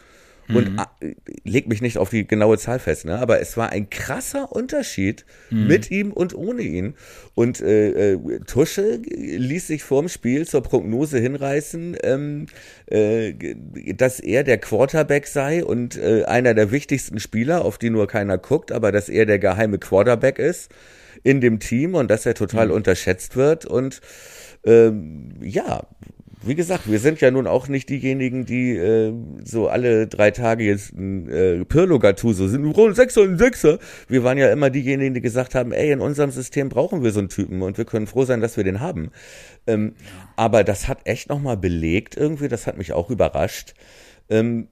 [0.49, 1.15] und mhm.
[1.45, 3.19] leg mich nicht auf die genaue Zahl fest, ne?
[3.19, 5.67] aber es war ein krasser Unterschied mhm.
[5.67, 6.95] mit ihm und ohne ihn.
[7.35, 12.47] Und äh, äh, Tusche ließ sich vorm Spiel zur Prognose hinreißen, ähm,
[12.87, 13.35] äh,
[13.95, 18.39] dass er der Quarterback sei und äh, einer der wichtigsten Spieler, auf die nur keiner
[18.39, 20.71] guckt, aber dass er der geheime Quarterback ist
[21.23, 22.75] in dem Team und dass er total mhm.
[22.75, 24.01] unterschätzt wird und
[24.65, 25.87] ähm, ja,
[26.43, 29.13] wie gesagt, wir sind ja nun auch nicht diejenigen, die äh,
[29.45, 32.65] so alle drei Tage jetzt ein äh, Pirlo-Gattuso sind.
[32.65, 33.79] Wir Sechser und Sechser.
[34.09, 37.21] Wir waren ja immer diejenigen, die gesagt haben, ey, in unserem System brauchen wir so
[37.21, 39.11] einen Typen und wir können froh sein, dass wir den haben.
[39.67, 39.95] Ähm,
[40.37, 43.75] aber das hat echt nochmal belegt irgendwie, das hat mich auch überrascht,
[44.29, 44.69] ähm,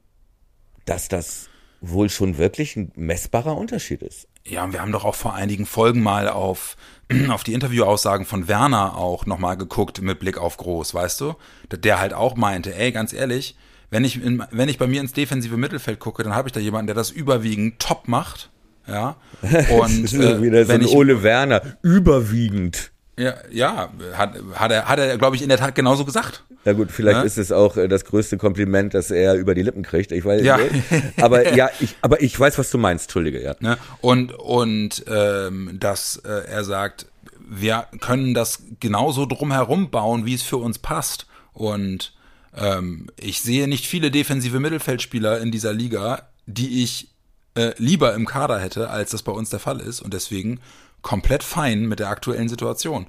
[0.84, 1.48] dass das
[1.80, 4.28] wohl schon wirklich ein messbarer Unterschied ist.
[4.46, 6.76] Ja, und wir haben doch auch vor einigen Folgen mal auf,
[7.28, 11.34] auf die Interviewaussagen von Werner auch nochmal geguckt mit Blick auf Groß, weißt du?
[11.70, 13.56] Der halt auch meinte, ey, ganz ehrlich,
[13.90, 16.60] wenn ich, in, wenn ich bei mir ins defensive Mittelfeld gucke, dann habe ich da
[16.60, 18.50] jemanden, der das überwiegend top macht.
[18.86, 19.16] Ja.
[19.42, 22.92] Und äh, wieder wenn so ich, Ole Werner, überwiegend.
[23.16, 26.42] Ja, ja, hat, hat er, hat er, glaube ich, in der Tat genauso gesagt.
[26.64, 27.22] Ja gut, vielleicht ja?
[27.22, 30.10] ist es auch äh, das größte Kompliment, das er über die Lippen kriegt.
[30.10, 30.58] Ich weiß, ja.
[31.20, 33.04] aber ja, ich, aber ich weiß, was du meinst.
[33.04, 33.54] Entschuldige, ja.
[33.60, 33.78] Ne?
[34.00, 37.06] Und und ähm, dass äh, er sagt,
[37.38, 41.26] wir können das genauso drumherum bauen, wie es für uns passt.
[41.52, 42.14] Und
[42.56, 47.08] ähm, ich sehe nicht viele defensive Mittelfeldspieler in dieser Liga, die ich
[47.54, 50.00] äh, lieber im Kader hätte, als das bei uns der Fall ist.
[50.00, 50.60] Und deswegen
[51.04, 53.06] komplett fein mit der aktuellen Situation.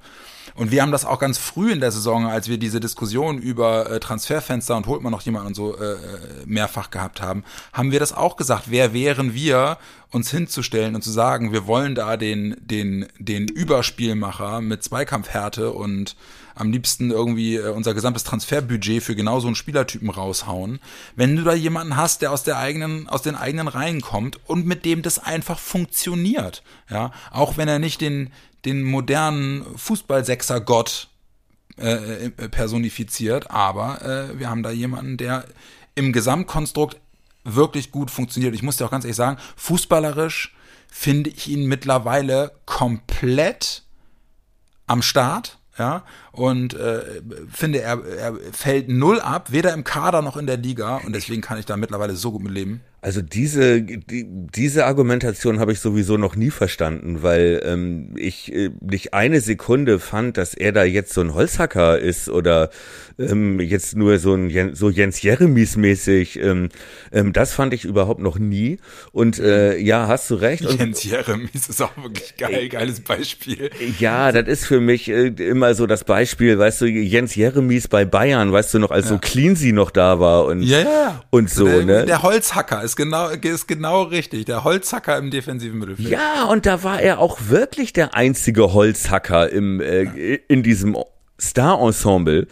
[0.54, 3.90] Und wir haben das auch ganz früh in der Saison, als wir diese Diskussion über
[3.90, 5.96] äh, Transferfenster und holt man noch jemanden und so äh,
[6.46, 7.42] mehrfach gehabt haben,
[7.72, 8.64] haben wir das auch gesagt.
[8.66, 9.78] Wer wären wir,
[10.12, 16.16] uns hinzustellen und zu sagen, wir wollen da den, den, den Überspielmacher mit Zweikampfhärte und
[16.56, 20.80] am liebsten irgendwie äh, unser gesamtes Transferbudget für genau so einen Spielertypen raushauen.
[21.14, 24.66] Wenn du da jemanden hast, der aus der eigenen, aus den eigenen Reihen kommt und
[24.66, 28.32] mit dem das einfach funktioniert, ja, auch wenn er nicht den,
[28.64, 31.08] den modernen Fußballsechser-Gott
[31.78, 35.44] äh, äh, personifiziert, aber äh, wir haben da jemanden, der
[35.94, 36.96] im Gesamtkonstrukt
[37.44, 38.54] wirklich gut funktioniert.
[38.54, 40.54] Ich muss dir auch ganz ehrlich sagen, fußballerisch
[40.88, 43.82] finde ich ihn mittlerweile komplett
[44.86, 46.04] am Start ja,
[46.36, 47.00] und äh,
[47.50, 51.40] finde, er, er fällt null ab, weder im Kader noch in der Liga und deswegen
[51.40, 52.82] kann ich da mittlerweile so gut mit leben.
[53.06, 58.70] Also diese, die, diese Argumentation habe ich sowieso noch nie verstanden, weil ähm, ich äh,
[58.80, 62.70] nicht eine Sekunde fand, dass er da jetzt so ein Holzhacker ist oder
[63.18, 66.40] ähm, jetzt nur so ein so Jens Jeremies mäßig.
[66.40, 66.68] Ähm,
[67.12, 68.78] ähm, das fand ich überhaupt noch nie.
[69.12, 70.66] Und äh, ja, hast du recht.
[70.66, 73.70] Und, Jens Jeremies ist auch wirklich geil, äh, geiles Beispiel.
[73.98, 76.25] Ja, das ist für mich äh, immer so das Beispiel,
[76.58, 79.12] weißt du, Jens Jeremies bei Bayern, weißt du noch, als ja.
[79.12, 81.22] so Cleansy noch da war und ja, ja.
[81.30, 82.04] und so, der, ne?
[82.06, 84.44] Der Holzhacker ist genau, ist genau richtig.
[84.46, 86.08] Der Holzhacker im defensiven Mittelfeld.
[86.08, 90.96] Ja, und da war er auch wirklich der einzige Holzhacker im, äh, in diesem
[91.40, 92.46] Star-Ensemble.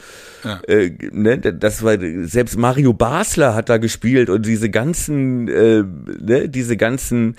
[0.45, 0.61] Ja.
[0.68, 6.49] Äh, ne, das war selbst Mario Basler hat da gespielt und diese ganzen, äh, ne,
[6.49, 7.37] diese ganzen,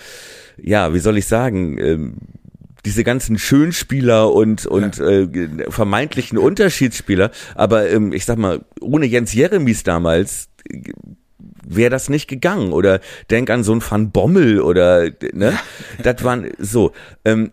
[0.58, 1.98] ja, wie soll ich sagen, äh,
[2.86, 5.08] diese ganzen Schönspieler und und ja.
[5.08, 5.28] äh,
[5.70, 10.50] vermeintlichen Unterschiedsspieler, aber ähm, ich sag mal, ohne Jens Jeremies damals
[11.68, 12.72] wäre das nicht gegangen.
[12.72, 15.58] Oder denk an so ein Van Bommel oder, ne?
[16.04, 16.92] Das waren so.
[17.24, 17.52] Ähm,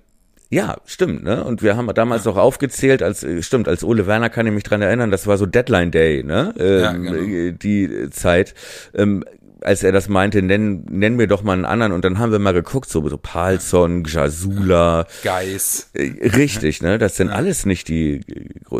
[0.50, 1.44] ja, stimmt, ne?
[1.44, 4.64] Und wir haben damals noch aufgezählt, als äh, stimmt, als Ole Werner kann ich mich
[4.64, 6.52] dran erinnern, das war so Deadline Day, ne?
[6.58, 7.56] Ähm, ja, genau.
[7.56, 8.54] Die Zeit.
[8.94, 9.24] Ähm,
[9.64, 12.38] als er das meinte, nenn, nenn mir doch mal einen anderen und dann haben wir
[12.38, 15.06] mal geguckt, so, so Palsson, Jasula.
[15.22, 15.90] Geis.
[15.94, 16.98] Äh, richtig, ne?
[16.98, 17.34] Das sind ja.
[17.34, 18.20] alles nicht die,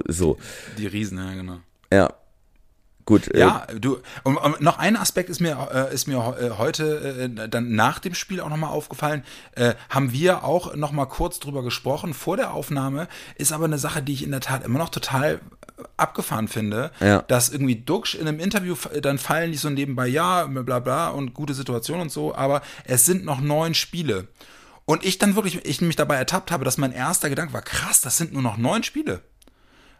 [0.08, 0.38] so.
[0.78, 1.58] Die Riesen, ja, genau.
[1.92, 2.14] Ja,
[3.04, 3.34] Gut.
[3.34, 3.98] Äh, ja, äh, du.
[4.22, 7.98] Und, und, noch ein Aspekt ist mir äh, ist mir äh, heute äh, dann nach
[7.98, 9.24] dem Spiel auch nochmal aufgefallen.
[9.88, 13.08] Haben wir auch nochmal kurz drüber gesprochen vor der Aufnahme.
[13.36, 15.40] Ist aber eine Sache, die ich in der Tat immer noch total
[15.96, 17.22] abgefahren finde, ja.
[17.22, 21.34] dass irgendwie Duxch in einem Interview dann fallen die so nebenbei ja bla bla und
[21.34, 24.28] gute Situation und so, aber es sind noch neun Spiele.
[24.84, 28.00] Und ich dann wirklich, ich mich dabei ertappt habe, dass mein erster Gedanke war, krass,
[28.00, 29.22] das sind nur noch neun Spiele.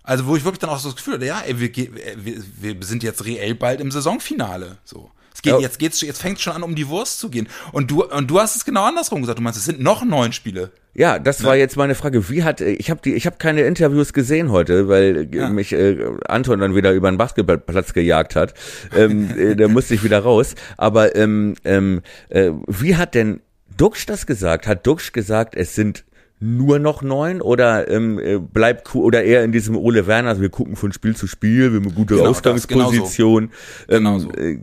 [0.03, 2.43] Also wo ich wirklich dann auch so das Gefühl hatte, ja, ey, wir, wir,
[2.80, 4.78] wir sind jetzt reell bald im Saisonfinale.
[4.85, 5.11] So.
[5.43, 7.49] Geht, jetzt geht's, jetzt fängt es schon an, um die Wurst zu gehen.
[7.72, 9.38] Und du, und du hast es genau andersrum gesagt.
[9.38, 10.70] Du meinst, es sind noch neun Spiele.
[10.95, 11.47] Ja, das ja.
[11.47, 12.28] war jetzt meine Frage.
[12.28, 15.49] Wie hat ich habe die ich habe keine Interviews gesehen heute, weil ja.
[15.49, 18.55] mich äh, Anton dann wieder über den Basketballplatz gejagt hat.
[18.97, 20.55] Ähm, äh, da musste ich wieder raus.
[20.76, 23.40] Aber ähm, ähm, äh, wie hat denn
[23.76, 24.66] Duxch das gesagt?
[24.66, 26.05] Hat Duxch gesagt, es sind
[26.43, 30.49] nur noch neun oder ähm, äh, bleibt oder eher in diesem Ole Werner, also wir
[30.49, 33.53] gucken von Spiel zu Spiel, wir haben eine gute Genau, das, Ausgangsposition.
[33.86, 34.30] Genau ähm, so.
[34.32, 34.59] äh,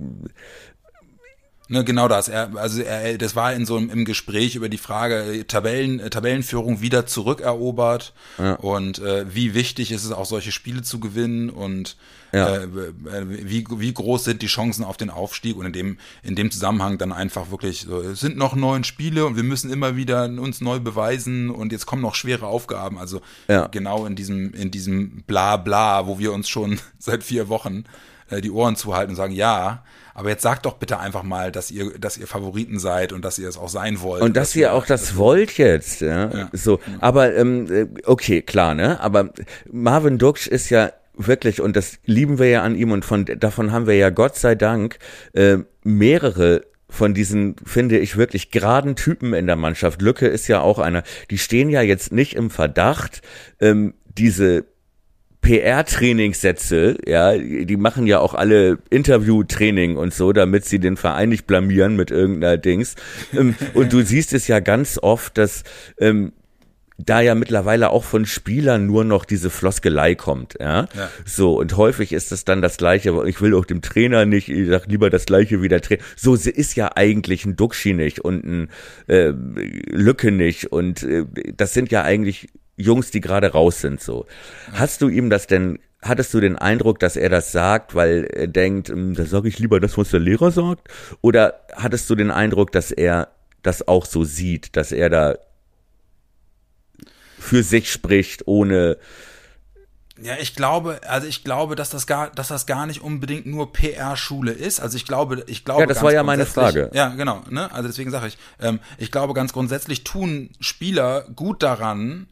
[1.72, 2.28] Ne, genau das.
[2.30, 6.00] Er, also er, das war in so einem im Gespräch über die Frage äh, Tabellen,
[6.00, 8.56] äh, Tabellenführung wieder zurückerobert Ja.
[8.56, 11.96] und äh, wie wichtig ist es auch solche Spiele zu gewinnen und
[12.32, 12.56] Ja.
[12.58, 12.68] äh,
[13.28, 16.98] wie, wie groß sind die Chancen auf den Aufstieg und in dem in dem Zusammenhang
[16.98, 20.62] dann einfach wirklich so, es sind noch neun Spiele und wir müssen immer wieder uns
[20.62, 22.98] neu beweisen und jetzt kommen noch schwere Aufgaben.
[22.98, 23.68] Also Ja.
[23.68, 28.52] genau in diesem in diesem Bla-Bla, wo wir uns schon seit vier Wochen äh, die
[28.52, 32.18] Ohren zuhalten und sagen, ja, aber jetzt sagt doch bitte einfach mal, dass ihr, dass
[32.18, 34.22] ihr Favoriten seid und dass ihr es auch sein wollt.
[34.22, 36.30] Und dass ihr auch das wollt jetzt, ja.
[36.30, 39.00] Ja, so, aber ähm, äh, okay, klar, ne?
[39.00, 39.30] Aber
[39.72, 43.72] Marvin Duksch ist ja wirklich, und das lieben wir ja an ihm und von davon
[43.72, 45.00] haben wir ja Gott sei Dank
[45.34, 50.02] äh, mehrere von diesen, finde ich, wirklich geraden Typen in der Mannschaft.
[50.02, 51.04] Lücke ist ja auch einer.
[51.30, 53.22] Die stehen ja jetzt nicht im Verdacht,
[53.60, 54.66] ähm, diese
[55.42, 61.48] PR-Trainingssätze, ja, die machen ja auch alle Interview-Training und so, damit sie den Verein nicht
[61.48, 62.96] blamieren mit irgendeiner Dings.
[63.34, 65.64] Ähm, und du siehst es ja ganz oft, dass
[66.00, 66.34] ähm,
[66.98, 70.88] da ja mittlerweile auch von Spielern nur noch diese Floskelei kommt, ja.
[70.96, 71.10] Ja.
[71.26, 74.50] So, und häufig ist es dann das Gleiche, aber ich will auch dem Trainer nicht,
[74.50, 76.04] ich sag lieber das Gleiche wie der Trainer.
[76.18, 78.70] So sie ist ja eigentlich ein Duxchi nicht und ein
[79.08, 79.32] äh,
[79.92, 81.26] Lücke nicht und äh,
[81.56, 84.26] das sind ja eigentlich Jungs, die gerade raus sind, so.
[84.74, 88.48] Hast du ihm das denn Hattest du den Eindruck, dass er das sagt, weil er
[88.48, 90.88] denkt, "Hm, da sage ich lieber das, was der Lehrer sagt?
[91.20, 93.28] Oder hattest du den Eindruck, dass er
[93.64, 95.36] das auch so sieht, dass er da
[97.38, 98.98] für sich spricht, ohne
[100.22, 103.72] Ja, ich glaube, also ich glaube, dass das gar, dass das gar nicht unbedingt nur
[103.72, 104.82] PR-Schule ist.
[104.82, 105.82] Also ich glaube, ich glaube.
[105.82, 106.92] Ja, das war ja meine Frage.
[106.94, 107.42] Ja, genau.
[107.50, 107.72] Ne?
[107.74, 112.28] Also deswegen sage ich, ähm, ich glaube ganz grundsätzlich tun Spieler gut daran,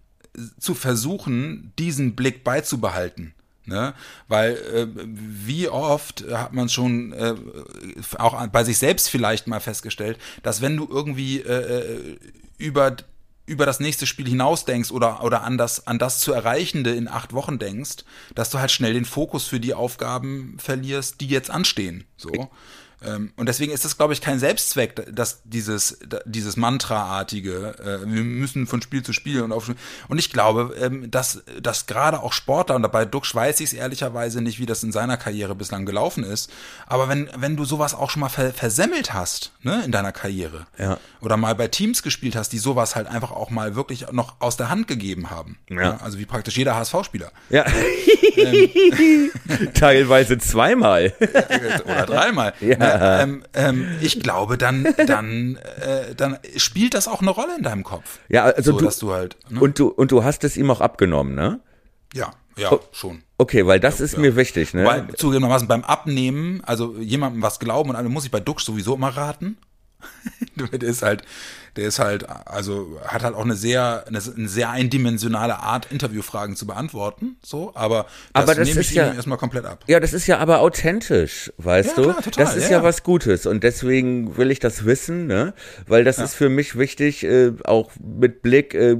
[0.60, 3.34] zu versuchen, diesen Blick beizubehalten.
[3.66, 3.94] Ne?
[4.28, 7.36] Weil äh, wie oft hat man schon äh,
[8.18, 12.18] auch bei sich selbst vielleicht mal festgestellt, dass wenn du irgendwie äh, äh,
[12.58, 12.96] über
[13.46, 17.08] über das nächste Spiel hinaus denkst oder, oder an, das, an das zu Erreichende in
[17.08, 18.04] acht Wochen denkst,
[18.36, 22.04] dass du halt schnell den Fokus für die Aufgaben verlierst, die jetzt anstehen.
[22.18, 22.50] So.
[23.06, 28.24] Ähm, und deswegen ist das, glaube ich, kein Selbstzweck, dass dieses, dieses Mantra-artige, äh, wir
[28.24, 29.70] müssen von Spiel zu Spiel und auf
[30.08, 33.74] Und ich glaube, ähm, dass, dass gerade auch Sportler, und dabei Duxch weiß ich es
[33.74, 36.52] ehrlicherweise nicht, wie das in seiner Karriere bislang gelaufen ist,
[36.88, 40.66] aber wenn, wenn du sowas auch schon mal ver versemmelt hast, ne, in deiner Karriere,
[40.80, 40.98] Ja.
[41.22, 44.58] oder mal bei Teams gespielt hast, die sowas halt einfach auch mal wirklich noch aus
[44.58, 45.58] der Hand gegeben haben.
[45.70, 45.98] Ja.
[45.98, 47.32] Also wie praktisch jeder HSV-Spieler.
[47.50, 47.66] ja.
[49.74, 51.14] Teilweise zweimal.
[51.86, 52.54] oder dreimal.
[52.60, 52.78] Ja.
[53.24, 57.84] Ähm, ähm, ich glaube, dann, dann, äh, dann spielt das auch eine Rolle in deinem
[57.84, 58.20] Kopf.
[58.30, 59.38] Ja, also so, du, du halt.
[59.50, 59.60] Ne?
[59.60, 61.60] und du und du hast es ihm auch abgenommen, ne?
[62.14, 62.80] ja, ja, Oh.
[62.92, 63.24] schon.
[63.38, 64.84] Okay, weil das ist mir wichtig, ne?
[64.84, 68.96] Weil zugegebenermaßen beim Abnehmen, also jemandem was glauben und einem muss ich bei Duxch sowieso
[68.96, 69.58] immer raten.
[70.72, 71.24] der ist halt,
[71.76, 76.56] der ist halt, also hat halt auch eine sehr, eine, eine sehr eindimensionale Art, Interviewfragen
[76.56, 77.38] zu beantworten.
[77.44, 79.84] So, aber das, Aber das nehme ist ich ja- ihm erstmal komplett ab.
[79.88, 82.02] Ja, das ist ja aber authentisch, weißt Ja, du?
[82.12, 82.84] klar, total, das ist ja, ja, ja.
[82.84, 85.54] was Gutes und deswegen will ich das wissen, ne?
[85.88, 88.98] Weil das ist für mich wichtig, äh, auch mit Blick, äh,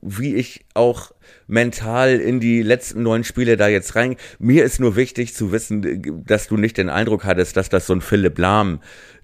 [0.00, 1.12] wie ich auch
[1.46, 4.16] mental in die letzten neun Spiele da jetzt rein.
[4.38, 7.86] Mir ist nur wichtig zu wissen, äh, dass du nicht den Eindruck hattest, dass das
[7.86, 8.80] so ein Philipp Lahm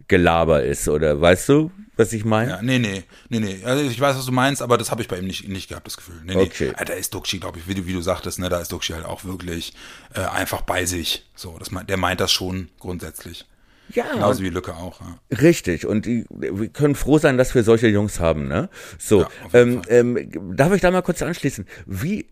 [0.08, 2.50] Gelaber ist oder weißt du, was ich meine?
[2.52, 3.60] Ja, nee, nee, nee, nee.
[3.64, 5.86] Also ich weiß, was du meinst, aber das habe ich bei ihm nicht, nicht gehabt,
[5.86, 6.20] das Gefühl.
[6.24, 6.68] Nee, Okay.
[6.68, 6.74] nee.
[6.78, 8.92] Ja, Da ist Duxchi, glaube ich, wie du, wie du sagtest, ne, da ist Duxchi
[8.92, 9.74] halt auch wirklich
[10.14, 11.26] äh, einfach bei sich.
[11.34, 13.46] So, das meint, der meint das schon grundsätzlich.
[13.90, 15.00] Ja, Genauso wie Lücke auch.
[15.00, 15.18] Ja.
[15.40, 18.68] Richtig, und die, wir können froh sein, dass wir solche Jungs haben, ne?
[18.98, 21.66] So, Ja, ähm, ähm, darf ich da mal kurz anschließen?
[21.86, 22.26] Wie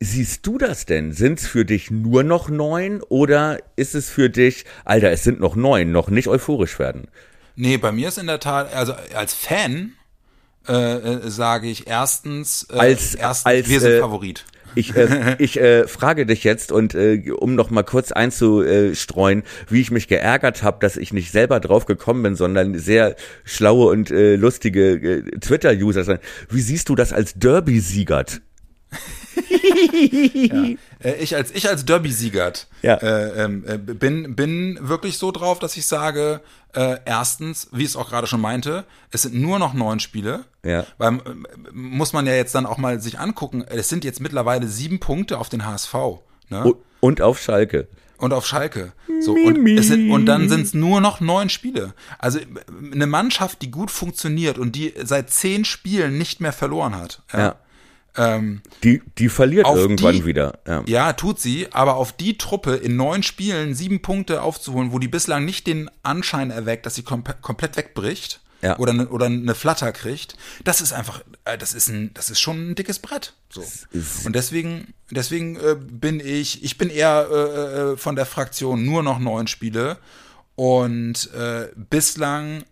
[0.00, 1.12] siehst du das denn?
[1.12, 5.56] Sind's für dich nur noch neun oder ist es für dich, Alter, es sind noch
[5.56, 7.08] neun, noch nicht euphorisch werden?
[7.56, 9.92] Nee, bei mir ist in der Tat, also als Fan
[10.68, 14.44] äh, äh, sage ich erstens, äh, Als- erstens als, wir sind äh, Favorit.
[14.74, 19.80] Ich, äh, ich äh, frage dich jetzt und äh, um noch mal kurz einzustreuen, wie
[19.80, 24.10] ich mich geärgert habe, dass ich nicht selber drauf gekommen bin, sondern sehr schlaue und
[24.10, 26.04] äh, lustige äh, Twitter-User.
[26.04, 26.20] sind.
[26.50, 28.42] Wie siehst du das als Derby-Siegert?
[31.02, 32.94] Äh, ich als ich als Derby-Siegert Ja.
[32.94, 36.40] äh, ähm, äh, bin bin wirklich so drauf, dass ich sage,
[36.72, 40.44] äh, erstens, wie es auch gerade schon meinte, es sind nur noch neun Spiele.
[40.64, 40.86] Ja.
[40.98, 41.20] Weil äh,
[41.72, 43.62] muss man ja jetzt dann auch mal sich angucken.
[43.68, 45.94] Es sind jetzt mittlerweile sieben Punkte auf den HSV.
[46.48, 46.74] Ne?
[47.00, 47.88] Und auf Schalke.
[48.18, 48.92] Und auf Schalke.
[49.20, 51.92] So, und, es sind, und dann sind es nur noch neun Spiele.
[52.18, 52.38] Also
[52.92, 57.22] eine Mannschaft, die gut funktioniert und die seit zehn Spielen nicht mehr verloren hat.
[57.32, 57.38] Ja.
[57.38, 57.56] Ja.
[58.16, 60.58] Ähm, Die, die verliert irgendwann die- wieder.
[60.66, 60.82] Ja.
[60.86, 65.08] ja, tut sie, aber auf die Truppe in neun Spielen sieben Punkte aufzuholen, wo die
[65.08, 68.78] bislang nicht den Anschein erweckt, dass sie kom komplett wegbricht Ja.
[68.78, 72.40] oder, ne, oder eine Flatter kriegt, das ist einfach, äh, das ist ein, das ist
[72.40, 73.34] schon ein dickes Brett.
[73.50, 73.62] So.
[74.24, 79.02] Und deswegen, deswegen äh, bin ich, ich bin eher äh, äh, von der Fraktion nur
[79.02, 79.98] noch neun Spiele
[80.54, 82.64] und äh, bislang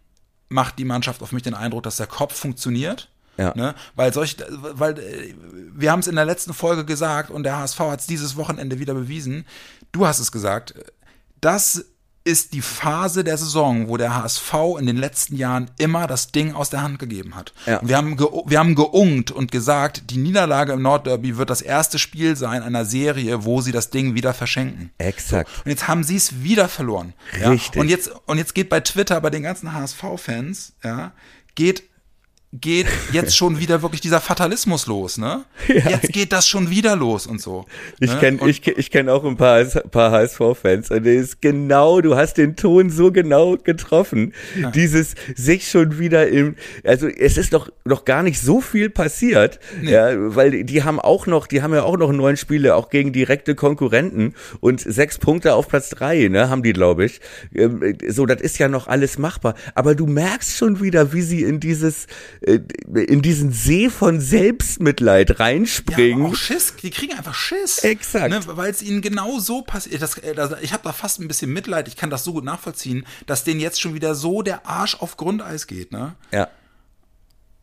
[0.49, 3.09] macht die Mannschaft auf mich den Eindruck, dass der Kopf funktioniert.
[3.37, 3.53] Ja.
[3.55, 3.75] Ne?
[3.95, 5.35] Weil solch, weil äh,
[5.75, 8.79] wir haben es in der letzten Folge gesagt und der HSV hat es dieses Wochenende
[8.79, 9.45] wieder bewiesen.
[9.93, 10.75] Du hast es gesagt.
[11.41, 11.85] Das
[12.25, 16.55] ist die Phase der Saison, wo der HSV in den letzten Jahren immer das Ding
[16.55, 17.53] aus der Hand gegeben hat.
[17.67, 17.81] Ja.
[17.83, 21.99] Wir haben ge wir haben geungt und gesagt, die Niederlage im Nordderby wird das erste
[21.99, 24.91] Spiel sein einer Serie, wo sie das Ding wieder verschenken.
[24.97, 25.51] Exakt.
[25.65, 27.13] Und jetzt haben sie es wieder verloren.
[27.39, 27.51] Ja?
[27.51, 27.79] Richtig.
[27.79, 31.13] Und jetzt, und jetzt geht bei Twitter, bei den ganzen HSV-Fans, ja,
[31.55, 31.83] geht,
[32.61, 35.45] geht jetzt schon wieder wirklich dieser Fatalismus los, ne?
[35.69, 37.67] jetzt geht das schon wieder los und so.
[38.01, 38.19] Ich ne?
[38.19, 42.35] kenne ich, ich kenn auch ein paar, paar HSV-Fans und der ist genau, du hast
[42.35, 44.33] den Ton so genau getroffen.
[44.75, 49.59] Dieses sich schon wieder im, also es ist doch noch gar nicht so viel passiert,
[49.83, 53.13] ja, weil die haben auch noch, die haben ja auch noch neun Spiele, auch gegen
[53.13, 57.21] direkte Konkurrenten und sechs Punkte auf Platz drei, ne, haben die, glaube ich.
[57.55, 59.55] Ähm, So, das ist ja noch alles machbar.
[59.75, 62.07] Aber du merkst schon wieder, wie sie in dieses,
[62.47, 66.21] in diesen See von Selbstmitleid Ja, reinspringen.
[66.27, 67.79] aber auch Schiss, die kriegen einfach Schiss.
[67.79, 68.31] Exakt.
[68.31, 70.03] Ne, Weil es ihnen genau so passiert.
[70.23, 73.45] Äh, ich habe da fast ein bisschen Mitleid, ich kann das so gut nachvollziehen, dass
[73.45, 76.15] denen jetzt schon wieder so der Arsch auf Grundeis geht, ne?
[76.33, 76.49] ja.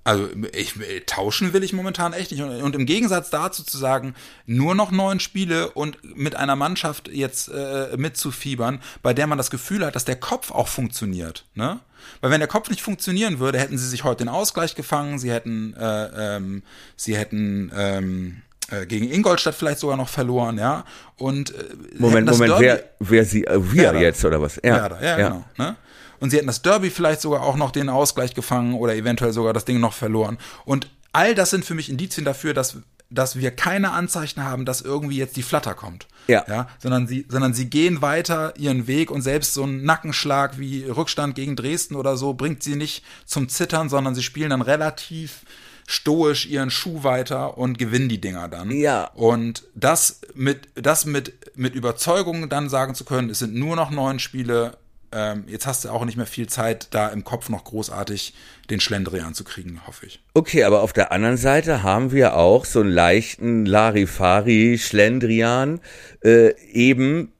[0.04, 2.42] Also ich äh, tauschen will ich momentan echt nicht.
[2.42, 4.16] Und, im Gegensatz dazu zu sagen,
[4.48, 9.52] nur noch neun Spiele und mit einer Mannschaft jetzt äh, mitzufiebern, bei der man das
[9.52, 11.46] Gefühl hat, dass der Kopf auch funktioniert.
[11.54, 11.80] Ne?
[12.20, 15.32] Weil wenn der Kopf nicht funktionieren würde, hätten sie sich heute den Ausgleich gefangen, sie
[15.32, 16.64] hätten, äh, ähm,
[16.96, 18.42] sie hätten ähm,
[18.72, 20.84] äh, gegen Ingolstadt vielleicht sogar noch verloren, ja.
[21.18, 21.64] Und äh,
[22.00, 24.02] Moment, Moment, Derby- wer, wer sie, äh, wir Werder.
[24.02, 24.56] jetzt oder was?
[24.64, 25.46] Ja, Werder, ja, genau.
[25.58, 25.76] Ne?
[26.22, 29.52] Und sie hätten das Derby vielleicht sogar auch noch den Ausgleich gefangen oder eventuell sogar
[29.52, 30.38] das Ding noch verloren.
[30.64, 32.78] Und all das sind für mich Indizien dafür, dass,
[33.10, 36.08] dass wir keine Anzeichen haben, dass irgendwie jetzt die Flatter kommt.
[36.28, 36.46] Ja.
[36.48, 40.84] ja sondern, sie, sondern sie gehen weiter ihren Weg und selbst so ein Nackenschlag wie
[40.86, 45.42] Rückstand gegen Dresden oder so bringt sie nicht zum Zittern, sondern sie spielen dann relativ
[45.88, 48.72] stoisch ihren Schuh weiter und gewinnen die Dinger dann.
[48.72, 49.06] Ja.
[49.16, 53.90] Und das mit, das mit, mit Überzeugung dann sagen zu können, es sind nur noch
[53.90, 54.78] neun Spiele,
[55.14, 58.34] ähm, jetzt hast du auch nicht mehr viel Zeit, da im Kopf noch großartig
[58.70, 60.22] den Schlendrian zu kriegen, hoffe ich.
[60.34, 65.82] Okay, aber auf der anderen Seite haben wir auch so einen leichten Larifari Schlendrian
[66.24, 67.34] äh, eben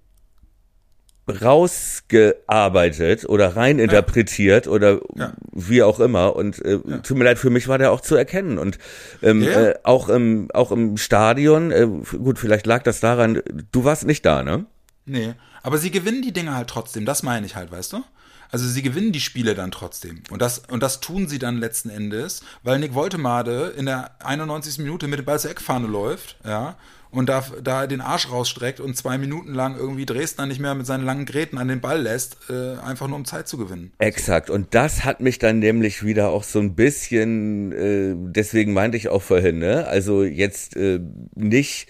[1.30, 5.34] rausgearbeitet oder reininterpretiert oder Ja.
[5.54, 8.58] wie auch immer und äh, tut mir leid, für mich war der auch zu erkennen
[8.58, 8.78] und
[9.22, 9.50] ähm, Ja.
[9.70, 13.42] äh, auch im auch im Stadion, äh, gut, vielleicht lag das daran,
[13.72, 14.66] du warst nicht da, ne?
[15.06, 15.34] Nee,
[15.64, 18.04] aber sie gewinnen die Dinge halt trotzdem, das meine ich halt, weißt du?
[18.52, 20.24] Also sie gewinnen die Spiele dann trotzdem.
[20.30, 24.80] Und das, und das tun sie dann letzten Endes, weil Nick Woltemade in der 91.
[24.80, 26.76] Minute mit dem Ball zur Eckfahne läuft, ja,
[27.12, 30.86] und da, da den Arsch rausstreckt und zwei Minuten lang irgendwie Dresdner nicht mehr mit
[30.86, 33.92] seinen langen Gräten an den Ball lässt, äh, einfach nur um Zeit zu gewinnen.
[33.98, 34.50] Exakt.
[34.50, 39.10] Und das hat mich dann nämlich wieder auch so ein bisschen, äh, deswegen meinte ich
[39.10, 39.88] auch vorhin, ne?
[39.88, 41.02] Also jetzt äh,
[41.36, 41.88] nicht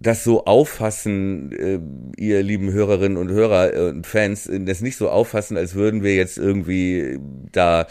[0.00, 1.80] das so auffassen, äh,
[2.22, 6.02] ihr lieben Hörerinnen und Hörer äh, und Fans, äh, das nicht so auffassen, als würden
[6.02, 7.18] wir jetzt irgendwie
[7.50, 7.86] da,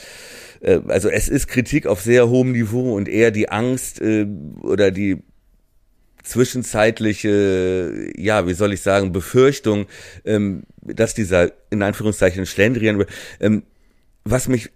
[0.62, 4.26] äh, also es ist Kritik auf sehr hohem Niveau und eher die Angst äh,
[4.62, 5.22] oder die
[6.24, 9.86] zwischenzeitliche, ja, wie soll ich sagen, Befürchtung,
[10.26, 13.04] ähm, dass dieser in Anführungszeichen Schlendrian,
[13.40, 13.64] ähm,
[14.24, 14.70] was mich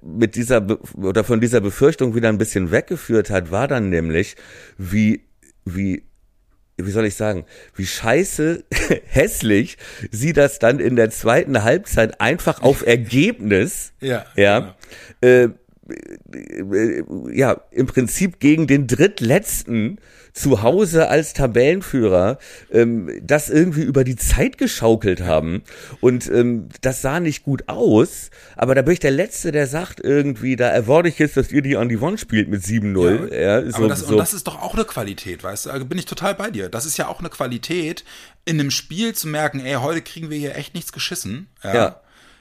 [0.00, 4.36] mit dieser oder von dieser Befürchtung wieder ein bisschen weggeführt hat, war dann nämlich,
[4.78, 5.22] wie,
[5.66, 6.04] wie,
[6.78, 8.64] wie soll ich sagen, wie scheiße
[9.06, 9.76] hässlich
[10.10, 14.76] sie das dann in der zweiten Halbzeit einfach auf Ergebnis, Ja, ja,
[15.20, 15.50] äh, äh,
[17.32, 19.98] ja, im Prinzip gegen den drittletzten
[20.32, 22.38] zu Hause als Tabellenführer
[22.70, 25.62] ähm, das irgendwie über die Zeit geschaukelt haben.
[26.00, 30.00] Und ähm, das sah nicht gut aus, aber da bin ich der Letzte, der sagt
[30.02, 33.34] irgendwie, da erwarte ich jetzt, dass ihr die an die Wand spielt mit 7-0.
[33.34, 34.12] Ja, so, aber das, so.
[34.12, 35.70] und das ist doch auch eine Qualität, weißt du?
[35.70, 36.68] Also bin ich total bei dir.
[36.68, 38.04] Das ist ja auch eine Qualität,
[38.44, 41.48] in einem Spiel zu merken, ey, heute kriegen wir hier echt nichts geschissen.
[41.62, 41.74] Ja.
[41.74, 42.00] Ja.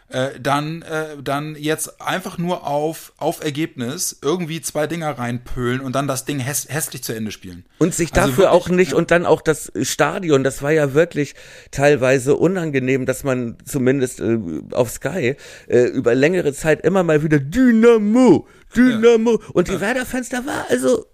[0.10, 5.96] Äh, dann, äh, dann jetzt einfach nur auf, auf Ergebnis irgendwie zwei Dinger reinpölen und
[5.96, 7.66] dann das Ding häss hässlich zu Ende spielen.
[7.78, 8.98] Und sich also dafür wirklich, auch nicht, ja.
[8.98, 11.36] und dann auch das Stadion, das war ja wirklich
[11.72, 14.40] teilweise unangenehm, dass man zumindest äh,
[14.72, 15.36] auf Sky
[15.68, 19.32] äh, über längere Zeit immer mal wieder Dynamo, Dynamo.
[19.42, 19.48] Ja.
[19.54, 19.82] Und die ja.
[19.82, 21.06] Werder-Fans, da war also,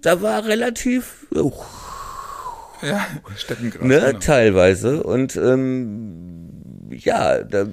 [0.00, 1.26] da war relativ.
[1.34, 1.52] Uh,
[2.82, 3.06] ja,
[3.36, 3.82] Steppengras.
[3.82, 4.18] Ne, genau.
[4.18, 5.02] teilweise.
[5.02, 6.41] Und ähm,
[6.96, 7.66] ja, da,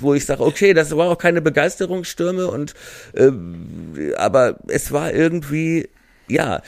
[0.00, 2.74] wo ich sage, okay, das war auch keine Begeisterungsstürme und
[3.14, 5.88] äh, aber es war irgendwie
[6.30, 6.62] ja,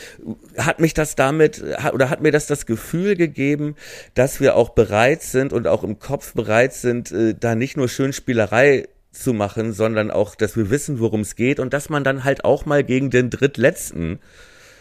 [0.59, 1.63] hat mich das damit
[1.93, 3.77] oder hat mir das das Gefühl gegeben,
[4.15, 7.89] dass wir auch bereit sind und auch im Kopf bereit sind, äh, da nicht nur
[7.89, 12.25] Schönspielerei zu machen, sondern auch, dass wir wissen, worum es geht und dass man dann
[12.25, 14.19] halt auch mal gegen den Drittletzten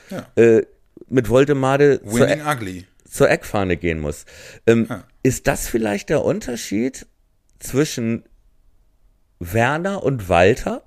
[0.10, 0.26] ja.
[0.36, 0.66] äh,
[1.10, 2.86] mit Voldemade Winning ugly.
[3.12, 4.26] Zur Eckfahne gehen muss.
[4.66, 5.04] Ähm, ja.
[5.24, 7.06] Ist das vielleicht der Unterschied
[7.60, 8.24] zwischen
[9.40, 10.84] Werner und Walter?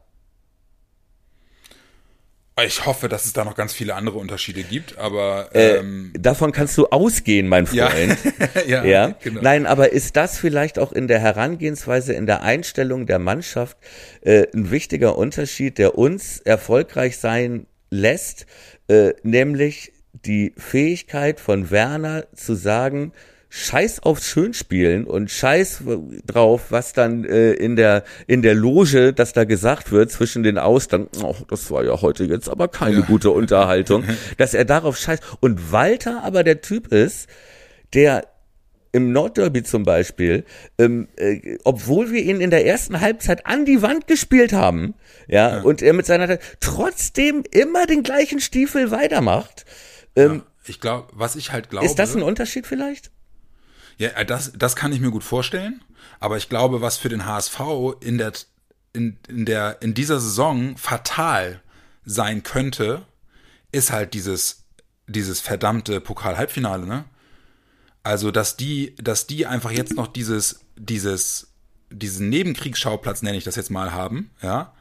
[2.63, 6.21] Ich hoffe, dass es da noch ganz viele andere Unterschiede gibt, aber äh, ähm, äh,
[6.21, 8.17] davon kannst du ausgehen, mein Freund.
[8.55, 9.15] Ja, ja, ja.
[9.21, 9.41] Genau.
[9.43, 13.77] Nein, aber ist das vielleicht auch in der Herangehensweise, in der Einstellung der Mannschaft
[14.21, 18.47] äh, ein wichtiger Unterschied, der uns erfolgreich sein lässt,
[18.87, 19.94] äh, nämlich
[20.25, 23.13] die Fähigkeit von Werner zu sagen,
[23.57, 25.85] Scheiß aufs Schönspielen und Scheiß
[26.27, 30.59] drauf, was dann äh, in der in der Loge, dass da gesagt wird zwischen den
[30.59, 33.07] Austern, oh, das war ja heute jetzt aber keine ja.
[33.07, 34.03] gute Unterhaltung,
[34.39, 35.23] dass er darauf scheißt.
[35.39, 37.29] Und Walter aber der Typ ist,
[37.93, 38.27] der
[38.91, 40.45] im Nordderby zum Beispiel,
[40.79, 44.95] ähm, äh, obwohl wir ihn in der ersten Halbzeit an die Wand gespielt haben,
[45.29, 45.63] ja, ja.
[45.63, 49.65] und er mit seiner trotzdem immer den gleichen Stiefel weitermacht.
[50.17, 51.87] Ähm, ja, ich glaube, was ich halt glaube.
[51.87, 53.11] Ist das ein Unterschied vielleicht?
[53.99, 55.83] Ja, äh, das, das kann ich mir gut vorstellen.
[56.21, 57.61] Aber ich glaube, was für den HSV
[58.01, 58.33] in der,
[58.93, 61.61] in, in der, in dieser Saison fatal
[62.05, 63.07] sein könnte,
[63.73, 64.65] ist halt dieses,
[65.07, 67.05] dieses verdammte Pokal-Halbfinale, ne?
[68.03, 71.55] Also, dass die, dass die einfach jetzt noch dieses, dieses,
[71.91, 74.75] diesen Nebenkriegsschauplatz, nenne ich das jetzt mal, haben, ja,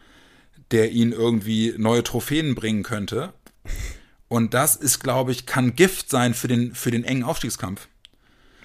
[0.71, 3.34] der ihnen irgendwie neue Trophäen bringen könnte.
[4.34, 7.88] Und das ist, glaube ich, kann Gift sein für den, für den engen Aufstiegskampf.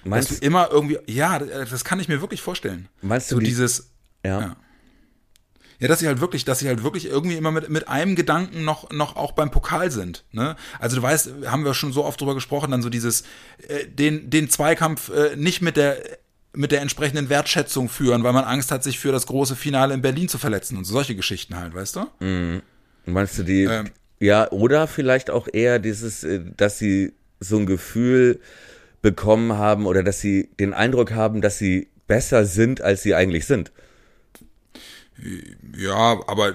[0.03, 2.89] Meinst dass du immer irgendwie, ja, das kann ich mir wirklich vorstellen.
[3.03, 3.91] Meinst du so die, dieses,
[4.25, 4.39] ja.
[4.41, 4.55] ja.
[5.77, 8.65] Ja, dass sie halt wirklich, dass sie halt wirklich irgendwie immer mit, mit einem Gedanken
[8.65, 10.25] noch, noch auch beim Pokal sind.
[10.31, 10.55] Ne?
[10.79, 13.21] Also du weißt, haben wir schon so oft drüber gesprochen, dann so dieses,
[13.67, 16.01] äh, den, den Zweikampf äh, nicht mit der
[16.51, 20.01] mit der entsprechenden Wertschätzung führen, weil man Angst hat, sich für das große Finale in
[20.01, 22.07] Berlin zu verletzen und so solche Geschichten halt, weißt du?
[22.25, 22.63] Mhm.
[23.05, 27.65] Meinst du die, ähm, ja, oder vielleicht auch eher dieses, äh, dass sie so ein
[27.65, 28.39] Gefühl
[29.01, 33.45] bekommen haben oder dass sie den Eindruck haben, dass sie besser sind, als sie eigentlich
[33.45, 33.71] sind.
[35.77, 36.53] Ja, aber äh,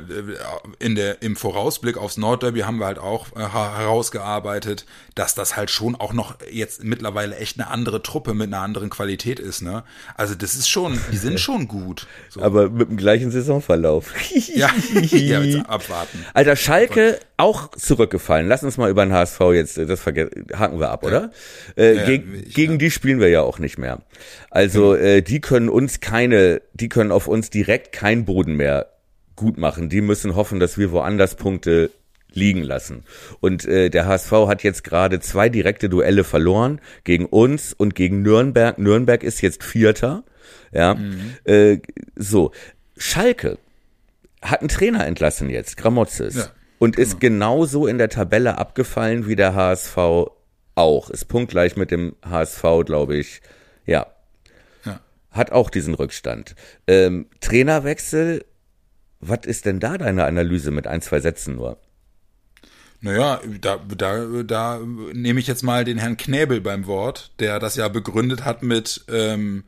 [0.78, 5.70] in der, im Vorausblick aufs Nordderby haben wir halt auch äh, herausgearbeitet, dass das halt
[5.70, 9.84] schon auch noch jetzt mittlerweile echt eine andere Truppe mit einer anderen Qualität ist, ne?
[10.14, 12.06] Also das ist schon, die sind schon gut.
[12.28, 12.42] So.
[12.42, 14.12] Aber mit dem gleichen Saisonverlauf.
[14.54, 14.70] ja,
[15.10, 16.24] ja jetzt abwarten.
[16.34, 18.46] Alter, Schalke auch zurückgefallen.
[18.46, 21.08] Lass uns mal über den HSV jetzt, äh, das haken wir ab, ja.
[21.08, 21.30] oder?
[21.76, 24.00] Äh, ja, geg ich, gegen die spielen wir ja auch nicht mehr.
[24.50, 24.94] Also genau.
[24.94, 28.90] äh, die können uns keine, die können auf uns direkt keinen Boden mehr
[29.36, 29.88] gut machen.
[29.88, 31.90] Die müssen hoffen, dass wir woanders Punkte
[32.32, 33.04] liegen lassen.
[33.40, 38.22] Und äh, der HSV hat jetzt gerade zwei direkte Duelle verloren gegen uns und gegen
[38.22, 38.78] Nürnberg.
[38.78, 40.24] Nürnberg ist jetzt Vierter.
[40.72, 41.36] Ja, mhm.
[41.44, 41.78] äh,
[42.16, 42.52] so
[42.96, 43.58] Schalke
[44.42, 46.34] hat einen Trainer entlassen jetzt, Gramotzes.
[46.34, 46.46] Ja,
[46.78, 47.56] und ist genau.
[47.56, 49.96] genauso in der Tabelle abgefallen wie der HSV
[50.74, 51.10] auch.
[51.10, 53.40] Ist punktgleich mit dem HSV, glaube ich.
[53.86, 54.06] Ja.
[55.34, 56.54] Hat auch diesen Rückstand.
[56.86, 58.44] Ähm, Trainerwechsel
[59.28, 61.78] was ist denn da deine Analyse mit ein, zwei Sätzen nur?
[63.00, 64.80] Naja, da, da, da
[65.12, 69.04] nehme ich jetzt mal den Herrn Knäbel beim Wort, der das ja begründet hat mit,
[69.08, 69.64] ähm,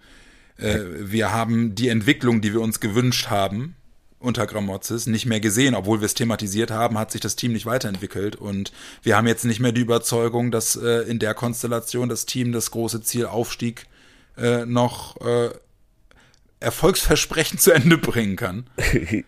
[0.57, 3.77] äh, wir haben die Entwicklung, die wir uns gewünscht haben,
[4.19, 7.67] unter Gramozis nicht mehr gesehen, obwohl wir es thematisiert haben, hat sich das Team nicht
[7.67, 12.25] weiterentwickelt und wir haben jetzt nicht mehr die Überzeugung, dass äh, in der Konstellation das
[12.25, 13.85] Team das große Ziel Aufstieg
[14.37, 15.51] äh, noch äh,
[16.61, 18.67] erfolgsversprechend zu Ende bringen kann.
[18.93, 19.25] ähm,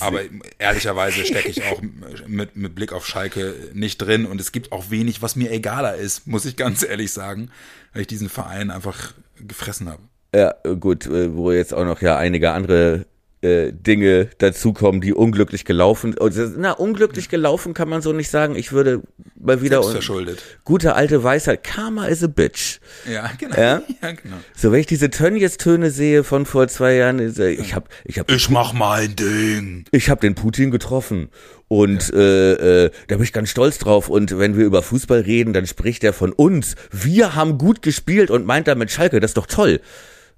[0.00, 0.20] aber
[0.58, 1.80] ehrlicherweise stecke ich auch
[2.26, 5.94] mit, mit Blick auf Schalke nicht drin und es gibt auch wenig, was mir egaler
[5.94, 7.50] ist, muss ich ganz ehrlich sagen,
[7.92, 9.14] weil ich diesen Verein einfach
[9.46, 10.02] gefressen habe.
[10.34, 13.06] Ja, gut, wo jetzt auch noch ja einige andere
[13.40, 16.16] äh, Dinge dazukommen, die unglücklich gelaufen.
[16.56, 18.56] Na, unglücklich gelaufen kann man so nicht sagen.
[18.56, 19.02] Ich würde
[19.38, 20.42] mal wieder verschuldet.
[20.64, 21.62] Gute alte Weisheit.
[21.62, 22.80] Karma is a bitch.
[23.10, 23.56] Ja, genau.
[23.56, 23.82] Ja?
[24.02, 24.36] ja genau.
[24.56, 28.50] So, wenn ich diese Tönnies-Töne sehe von vor zwei Jahren, ich habe, ich habe, Ich
[28.50, 29.84] mach mein Ding.
[29.92, 31.28] ich habe den Putin getroffen
[31.68, 34.08] und äh, äh, da bin ich ganz stolz drauf.
[34.08, 36.74] Und wenn wir über Fußball reden, dann spricht er von uns.
[36.90, 39.80] Wir haben gut gespielt und meint damit Schalke, das ist doch toll.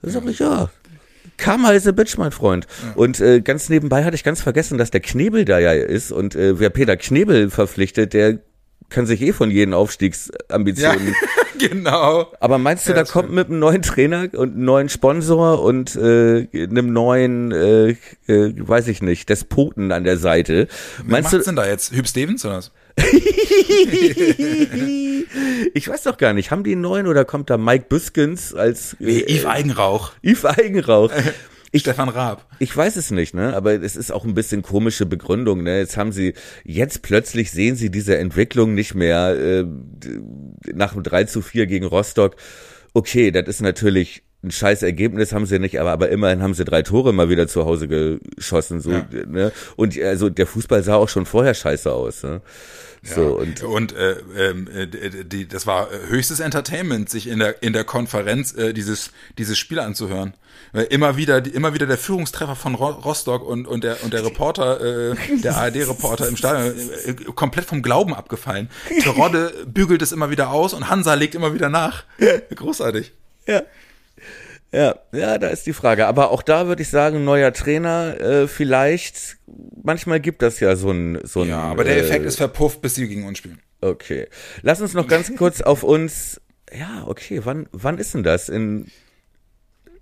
[0.03, 0.71] Da sag ich ja.
[1.41, 2.67] Karma is a bitch, mein Freund.
[2.95, 6.13] Und äh, ganz nebenbei hatte ich ganz vergessen, dass der Knebel da ja ist.
[6.13, 8.39] Und äh, wer Peter Knebel verpflichtet, der
[8.91, 11.15] kann sich eh von jeden Ja, Aufstiegsambitionen.
[11.59, 12.33] genau.
[12.41, 15.97] Aber meinst du, Ja, da kommt mit einem neuen Trainer und einem neuen Sponsor und
[15.97, 17.91] äh, einem neuen, äh,
[18.27, 20.69] äh, weiß ich nicht, Despoten an der Seite?
[20.99, 21.51] Wer Meinst macht's du?
[21.51, 21.93] denn da jetzt?
[21.93, 22.71] Hüb Stevens oder was?
[25.75, 26.51] ich weiß doch gar nicht.
[26.51, 30.13] Haben die einen neuen oder kommt da Mike Büskens als Nee, äh, Yves Eigenrauch.
[30.23, 31.11] Yves Eigenrauch?
[31.73, 32.47] Ich, Stefan Raab.
[32.59, 33.55] ich weiß es nicht, ne?
[33.55, 35.79] Aber es ist auch ein bisschen komische Begründung, ne?
[35.79, 39.65] Jetzt haben sie, jetzt plötzlich sehen sie diese Entwicklung nicht mehr äh,
[40.75, 42.37] nach dem 3 zu 4 gegen Rostock.
[42.93, 46.65] Okay, das ist natürlich ein scheiß Ergebnis haben sie nicht, aber, aber immerhin haben sie
[46.65, 48.81] drei Tore mal wieder zu Hause geschossen.
[48.81, 49.07] So, Ja.
[49.27, 49.53] ne?
[49.77, 52.23] Und also der Fußball sah auch schon vorher scheiße aus.
[52.23, 52.41] Ne?
[53.03, 57.39] So, und und äh, ähm, äh, die, die, das war äh, höchstes Entertainment, sich in
[57.39, 60.35] der in der Konferenz äh, dieses dieses Spiel anzuhören.
[60.91, 65.13] Immer wieder immer wieder der Führungstreffer von Ro Rostock und und der und der Reporter
[65.13, 66.75] äh, der ARD Reporter im Stadion
[67.07, 68.69] äh, komplett vom Glauben abgefallen.
[69.03, 72.05] Terodde bügelt es immer wieder aus und Hansa legt immer wieder nach.
[72.55, 73.13] Großartig.
[73.47, 73.63] Ja.
[74.73, 76.07] Ja, ja, da ist die Frage.
[76.07, 79.39] Aber auch da würde ich sagen, neuer Trainer, äh, vielleicht,
[79.83, 81.49] manchmal gibt das ja so ein, so ein.
[81.49, 83.61] Ja, aber der Effekt äh, ist verpufft, bis sie gegen uns spielen.
[83.81, 84.29] Okay.
[84.63, 86.41] Lass uns noch ganz kurz auf uns.
[86.73, 88.49] Ja, okay, wann, wann ist denn das?
[88.49, 88.87] In,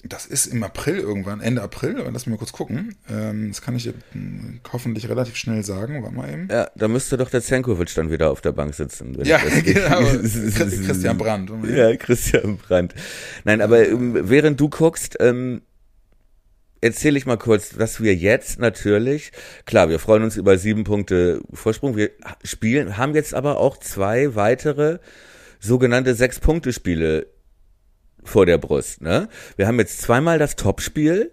[0.04, 2.94] Das ist im April irgendwann, Ende April, lass mich mal kurz gucken.
[3.10, 6.02] Ähm, das kann ich hm, hoffentlich relativ schnell sagen.
[6.04, 6.48] Warte mal eben.
[6.50, 9.18] ja, da müsste doch der Zenkovic dann wieder auf der Bank sitzen.
[9.18, 9.98] wenn Ja, genau.
[10.02, 10.54] Chris-
[10.86, 11.50] Christian Brandt.
[11.68, 12.94] Ja, Christian Brandt.
[13.44, 15.62] Nein, aber ähm, während du guckst, ähm,
[16.80, 19.32] erzähle ich mal kurz, dass wir jetzt natürlich,
[19.66, 21.96] klar, wir freuen uns über sieben Punkte Vorsprung.
[21.96, 22.10] Wir
[22.44, 25.00] spielen, haben jetzt aber auch zwei weitere
[25.58, 27.26] sogenannte Sechs-Punkte-Spiele
[28.28, 29.00] vor der Brust.
[29.00, 29.28] Ne?
[29.56, 31.32] Wir haben jetzt zweimal das Topspiel,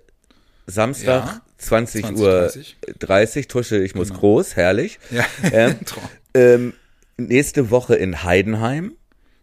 [0.66, 2.78] Samstag Ja, 20, 20, Uhr 30.
[3.00, 5.00] 30, Tusche, ich muss groß, herrlich.
[5.12, 5.76] Ja, Ähm,
[6.34, 6.74] ähm,
[7.18, 8.94] nächste Woche in Heidenheim.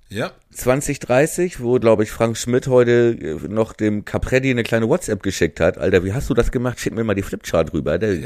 [0.09, 0.33] ja.
[0.53, 5.61] 2030, wo, glaube ich, Frank Schmidt heute äh, noch dem Capretti eine kleine WhatsApp geschickt
[5.61, 5.79] hat.
[5.79, 6.79] Alter, wie hast du das gemacht?
[6.81, 7.99] Schick mir mal die Flipchart rüber.
[7.99, 8.19] Der,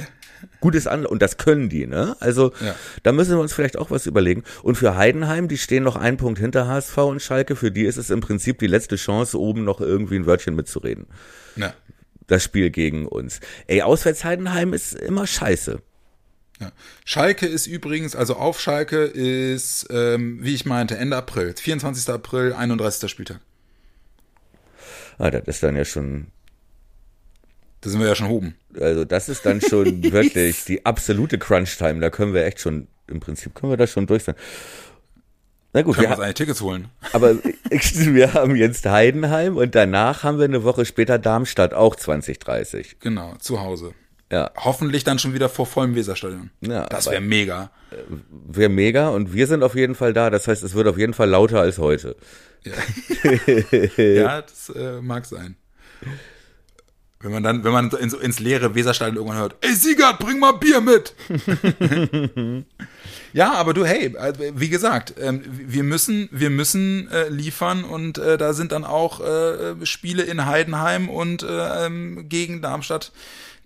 [0.60, 2.14] Gutes an und das können die, ne?
[2.20, 2.74] Also Ja.
[3.02, 4.42] da müssen wir uns vielleicht auch was überlegen.
[4.62, 7.56] Und für Heidenheim, die stehen noch einen Punkt hinter HSV und Schalke.
[7.56, 11.06] Für die ist es im Prinzip die letzte Chance, oben noch irgendwie ein Wörtchen mitzureden.
[11.56, 11.72] ja.
[12.28, 13.38] Das Spiel gegen uns.
[13.68, 15.78] Ey, auswärts Heidenheim ist immer scheiße.
[16.60, 16.72] Ja.
[17.04, 21.54] Schalke ist übrigens, also auf Schalke ist, ähm, wie ich meinte, Ende April.
[21.54, 22.08] 24.
[22.12, 23.10] April, 31.
[23.10, 23.40] Spieltag.
[25.18, 26.28] Ah, das ist dann ja schon
[27.80, 28.54] Da sind wir ja schon oben.
[28.78, 32.00] Also das ist dann schon wirklich die absolute Crunch-Time.
[32.00, 34.34] Da können wir echt schon, im Prinzip können wir da schon durch sein.
[35.72, 36.88] Na gut, Können wir uns eigentlich Tickets holen?
[37.12, 37.34] aber
[37.70, 42.96] wir haben jetzt Heidenheim und danach haben wir eine Woche später Darmstadt, auch 2030.
[43.00, 43.92] Genau, zu Hause.
[44.30, 46.50] Ja, Hoffentlich dann schon wieder vor vollem Weserstadion.
[46.60, 47.70] Ja, das wäre mega.
[48.30, 50.30] wäre mega und wir sind auf jeden Fall da.
[50.30, 52.16] Das heißt, es wird auf jeden Fall lauter als heute.
[53.96, 55.56] Ja, das äh, mag sein.
[57.20, 60.52] Wenn man dann, wenn man ins, ins leere Weserstadion irgendwann hört, ey Siegert, bring mal
[60.52, 61.14] Bier mit.
[63.32, 68.18] ja, aber du, hey, also, wie gesagt, ähm, wir müssen, wir müssen äh, liefern und
[68.18, 73.12] äh, da sind dann auch äh, Spiele in Heidenheim und äh, ähm, gegen Darmstadt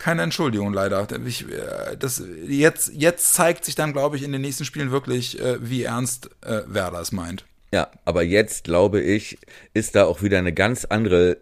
[0.00, 1.06] keine Entschuldigung leider.
[1.24, 5.38] Ich, äh, das, jetzt, jetzt zeigt sich dann, glaube ich, in den nächsten Spielen wirklich,
[5.40, 7.44] äh, wie ernst äh, Werder es meint.
[7.72, 9.38] Ja, aber jetzt glaube ich,
[9.74, 11.36] ist da auch wieder eine ganz andere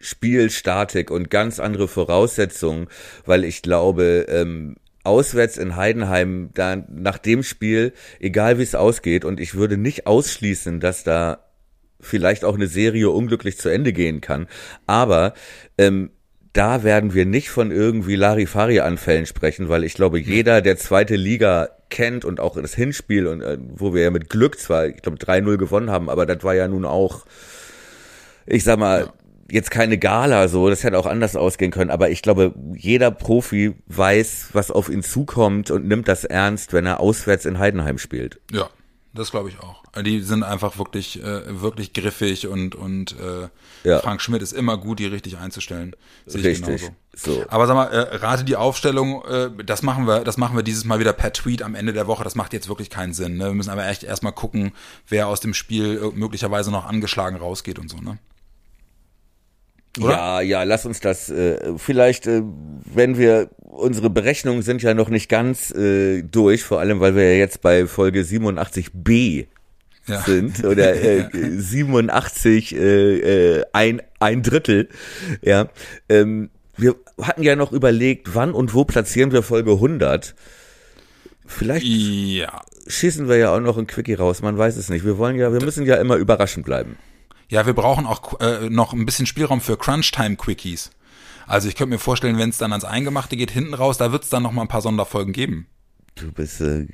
[0.00, 2.88] Spielstatik und ganz andere Voraussetzungen,
[3.24, 9.24] weil ich glaube, ähm, auswärts in Heidenheim, da nach dem Spiel, egal wie es ausgeht,
[9.24, 11.44] und ich würde nicht ausschließen, dass da
[12.00, 14.48] vielleicht auch eine Serie unglücklich zu Ende gehen kann,
[14.86, 15.34] aber
[15.78, 16.10] ähm,
[16.52, 21.68] da werden wir nicht von irgendwie Larifari-Anfällen sprechen, weil ich glaube, jeder, der zweite Liga
[21.88, 25.18] kennt und auch das Hinspiel und äh, wo wir ja mit Glück zwar, ich glaube,
[25.18, 27.24] 3-0 gewonnen haben, aber das war ja nun auch,
[28.46, 29.12] ich sag mal, Ja.
[29.50, 33.74] jetzt keine Gala so, das hätte auch anders ausgehen können, aber ich glaube, jeder Profi
[33.86, 38.40] weiß, was auf ihn zukommt und nimmt das ernst, wenn er auswärts in Heidenheim spielt.
[38.50, 38.68] Ja,
[39.14, 39.82] Das glaube ich auch.
[40.02, 43.48] Die sind einfach wirklich, äh, wirklich griffig und, und äh,
[43.86, 44.00] Ja.
[44.00, 45.94] Frank Schmidt ist immer gut, die richtig einzustellen.
[46.24, 46.66] Sehe ich Richtig.
[46.80, 46.96] genauso.
[47.14, 47.44] So.
[47.48, 50.86] Aber sag mal, äh, rate die Aufstellung, äh, das machen wir, das machen wir dieses
[50.86, 52.24] Mal wieder per Tweet am Ende der Woche.
[52.24, 53.36] Das macht jetzt wirklich keinen Sinn.
[53.36, 53.48] Ne?
[53.48, 54.72] Wir müssen aber echt erstmal gucken,
[55.08, 58.18] wer aus dem Spiel äh, möglicherweise noch angeschlagen rausgeht und so, ne?
[59.98, 60.10] Oder?
[60.10, 62.42] Ja, ja, lass uns das äh, vielleicht, äh,
[62.94, 67.32] wenn wir, unsere Berechnungen sind ja noch nicht ganz äh, durch, vor allem weil wir
[67.32, 69.46] ja jetzt bei Folge 87b
[70.06, 70.20] Ja.
[70.22, 74.88] sind oder äh, 87 äh, äh, ein, ein Drittel,
[75.42, 75.68] ja.
[76.08, 80.34] Ähm, wir hatten ja noch überlegt, wann und wo platzieren wir Folge 100.
[81.46, 82.62] Vielleicht Ja.
[82.86, 85.04] schießen wir ja auch noch ein Quickie raus, man weiß es nicht.
[85.04, 86.96] Wir wollen ja, wir müssen ja immer überraschend bleiben.
[87.52, 90.90] Ja, wir brauchen auch äh, noch ein bisschen Spielraum für Crunch-Time-Quickies.
[91.46, 94.22] Also ich könnte mir vorstellen, wenn es dann ans Eingemachte geht, hinten raus, da wird
[94.22, 95.66] es dann noch mal ein paar Sonderfolgen geben.
[96.14, 96.86] Du bist, äh,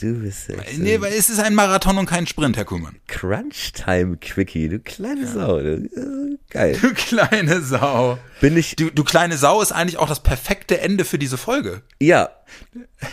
[0.00, 2.96] du bist echt, Nee, weil es ist ein Marathon und kein Sprint, Herr Kuhlmann.
[3.06, 5.58] Crunch Time Quickie, du kleine Sau.
[5.60, 6.78] Du, äh, geil.
[6.80, 8.18] Du kleine Sau.
[8.40, 11.82] Bin ich, Du, du kleine Sau ist eigentlich auch das perfekte Ende für diese Folge.
[12.00, 12.30] ja,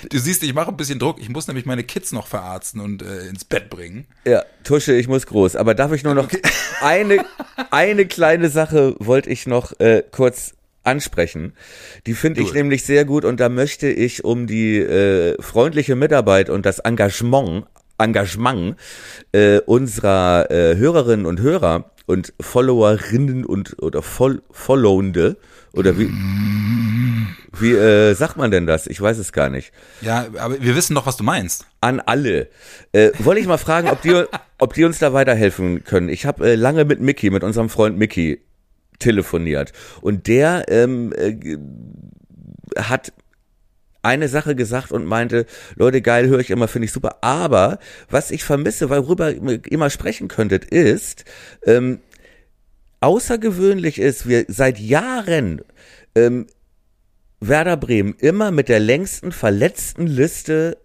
[0.10, 1.20] Du siehst, ich mache ein bisschen Druck.
[1.20, 4.06] Ich muss nämlich meine Kids noch verarzten und äh, ins Bett bringen.
[4.26, 5.56] ja, Tusche, ich muss groß.
[5.56, 6.30] Aber darf ich nur noch
[6.82, 7.26] eine,
[7.72, 10.54] eine kleine Sache wollte ich noch äh, kurz
[10.84, 11.54] ansprechen.
[12.06, 16.50] Die finde ich nämlich sehr gut und da möchte ich um die äh, freundliche Mitarbeit
[16.50, 17.66] und das Engagement,
[17.98, 18.76] Engagement
[19.32, 25.38] äh, unserer äh, Hörerinnen und Hörer und Followerinnen und oder Voll Followende
[25.72, 26.12] oder wie
[27.58, 28.88] wie äh, sagt man denn das?
[28.88, 29.72] Ich weiß es gar nicht.
[30.02, 31.68] Ja, aber wir wissen doch, was du meinst.
[31.82, 32.50] An alle.
[32.92, 34.24] Äh, wollte ich mal fragen, ob die,
[34.58, 36.10] ob die uns da weiterhelfen können.
[36.10, 38.42] Ich habe äh, lange mit Mickey, mit unserem Freund Mickey
[39.04, 41.58] telefoniert und der ähm, äh,
[42.78, 43.14] hat
[44.02, 45.46] eine Sache gesagt und meinte,
[45.76, 47.20] Leute, geil, höre ich immer, finde ich super.
[47.22, 47.80] Aber
[48.10, 51.24] was ich vermisse, worüber ihr immer sprechen könntet, ist,
[51.66, 52.00] ähm,
[53.00, 55.62] außergewöhnlich ist, wir seit Jahren
[56.16, 56.48] ähm,
[57.40, 60.78] Werder Bremen immer mit der längsten verletzten Liste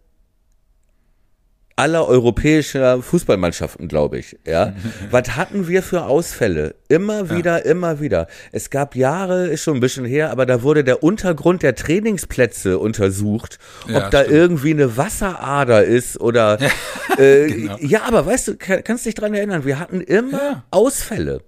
[1.78, 4.36] aller europäischer Fußballmannschaften, glaube ich.
[4.46, 4.72] Ja,
[5.10, 6.74] was hatten wir für Ausfälle?
[6.88, 8.26] Immer wieder, immer wieder.
[8.52, 12.78] Es gab Jahre, ist schon ein bisschen her, aber da wurde der Untergrund der Trainingsplätze
[12.78, 14.36] untersucht, ob Ja, da stimmt.
[14.36, 16.58] irgendwie eine Wasserader ist oder
[17.18, 17.76] äh, Genau.
[17.80, 20.64] ja, aber weißt du, kann, kannst dich dran erinnern, wir hatten immer Ja.
[20.70, 21.42] Ausfälle.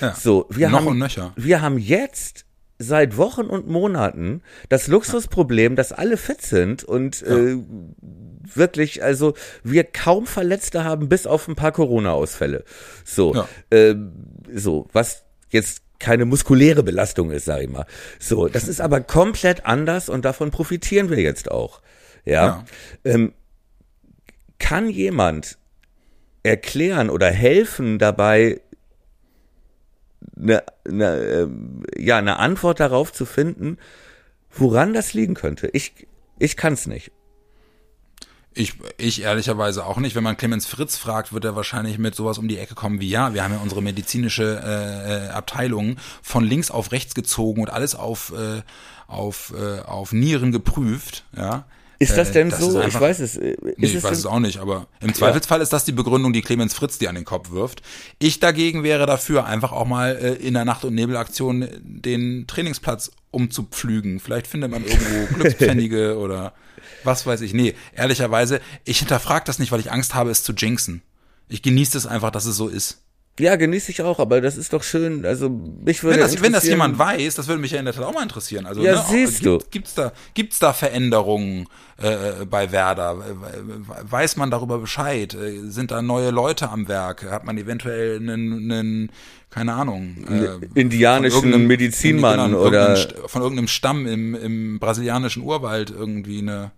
[0.00, 0.14] Ja.
[0.14, 1.32] So, wir Noch haben, und nöcher.
[1.36, 2.44] wir haben jetzt
[2.82, 7.58] seit Wochen und Monaten das Luxusproblem, dass alle fit sind und äh,
[8.54, 12.64] wirklich, also wir kaum Verletzte haben, bis auf ein paar Corona-Ausfälle.
[13.04, 13.48] So, Ja.
[13.70, 14.12] ähm,
[14.52, 17.84] so, was jetzt keine muskuläre Belastung ist, sag ich mal.
[18.18, 21.82] So, das ist aber komplett anders und davon profitieren wir jetzt auch.
[22.24, 22.64] Ja.
[23.04, 23.34] Ähm,
[24.58, 25.58] kann jemand
[26.42, 28.62] erklären oder helfen dabei,
[30.36, 33.78] eine, eine, ähm, ja, eine Antwort darauf zu finden,
[34.50, 35.68] woran das liegen könnte.
[35.72, 36.06] Ich,
[36.38, 37.12] ich kann es nicht.
[38.52, 40.16] Ich, ich ehrlicherweise auch nicht.
[40.16, 43.08] Wenn man Clemens Fritz fragt, wird er wahrscheinlich mit sowas um die Ecke kommen wie
[43.08, 47.70] ja, wir haben ja unsere medizinische äh, äh, Abteilung von links auf rechts gezogen und
[47.70, 48.62] alles auf äh,
[49.06, 51.24] auf äh, auf Nieren geprüft.
[51.36, 51.66] Ja.
[52.02, 52.78] Ist das Äh, denn ist so?
[52.78, 53.36] Ich einfach- weiß es.
[53.36, 55.92] äh, Nee, Ist ich es weiß es auch nicht, aber im Zweifelsfall ist das die
[55.92, 57.82] Begründung, die Clemens Fritz dir an den Kopf wirft.
[58.18, 63.10] Ich dagegen wäre dafür, einfach auch mal äh, in der Nacht- und Nebelaktion den Trainingsplatz
[63.30, 64.18] umzupflügen.
[64.18, 66.54] Vielleicht findet man irgendwo Glückspfennige oder
[67.04, 67.52] was weiß ich.
[67.52, 71.02] Nee, ehrlicherweise, ich hinterfrage das nicht, weil ich Angst habe, es zu jinxen.
[71.48, 73.02] Ich genieße es einfach, dass es so ist.
[73.40, 75.24] Ja, genieße ich auch, aber das ist doch schön.
[75.24, 77.94] Also mich würde Wenn das, wenn das jemand weiß, das würde mich ja in der
[77.94, 78.66] Tat auch mal interessieren.
[78.66, 79.58] Also, Ja, ne, siehst gibt, du.
[79.70, 81.66] Gibt's da, gibt's da Veränderungen
[81.96, 83.16] äh, bei Werder?
[84.02, 85.36] Weiß man darüber Bescheid?
[85.64, 87.30] Sind da neue Leute am Werk?
[87.30, 89.12] Hat man eventuell einen, einen
[89.50, 96.38] keine Ahnung, äh, indianischen Medizinmann oder- irgendeinem von irgendeinem Stamm im, im brasilianischen Urwald irgendwie
[96.38, 96.70] eine,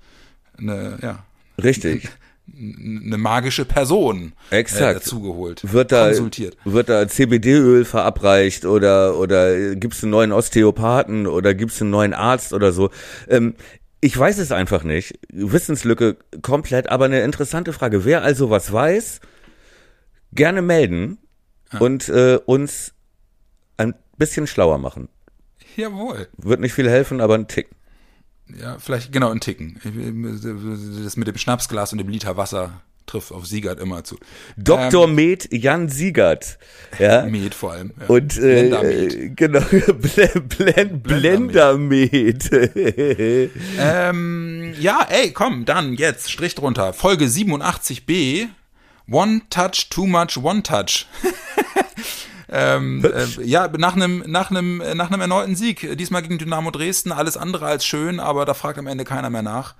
[0.59, 1.25] eine ja,
[1.63, 2.09] Richtig.
[2.63, 4.83] Eine magische Person Exakt.
[4.91, 6.57] Äh, dazugeholt, Wird da, konsultiert.
[6.65, 12.53] wird da CBD-Öl verabreicht oder, oder gibt's einen neuen Osteopathen oder gibt's einen neuen Arzt
[12.53, 12.91] oder so?
[13.29, 13.55] Ähm,
[14.01, 15.19] ich weiß es einfach nicht.
[15.33, 18.05] Wissenslücke komplett, aber eine interessante Frage.
[18.05, 19.21] Wer also was weiß,
[20.33, 21.19] gerne melden
[21.79, 22.95] und äh, uns
[23.77, 25.09] ein bisschen schlauer machen.
[25.77, 26.29] Jawohl.
[26.37, 27.71] Wird nicht viel helfen, aber ein Tick.
[28.49, 29.81] Ja, vielleicht genau ein Ticken.
[31.03, 34.19] Das mit dem Schnapsglas und dem Liter Wasser trifft auf Siegert immer zu.
[34.57, 35.07] Dr.
[35.07, 36.59] Med Jan Siegert.
[36.99, 37.25] Ja.
[37.25, 37.93] Ähm, Med vor allem.
[38.01, 38.07] Ja.
[38.07, 39.37] Und äh, Blendermed.
[39.37, 42.51] genau, Blend, Blend, Blendermed.
[43.79, 46.93] Ähm, ja, ey, komm, dann jetzt Strich drunter.
[46.93, 48.49] Folge 87b
[49.11, 51.07] One Touch, Too Much, One Touch.
[52.53, 57.11] ähm, äh, ja, nach einem nach einem nach einem erneuten Sieg, diesmal gegen Dynamo Dresden,
[57.11, 59.75] alles andere als schön, aber da fragt am Ende keiner mehr nach.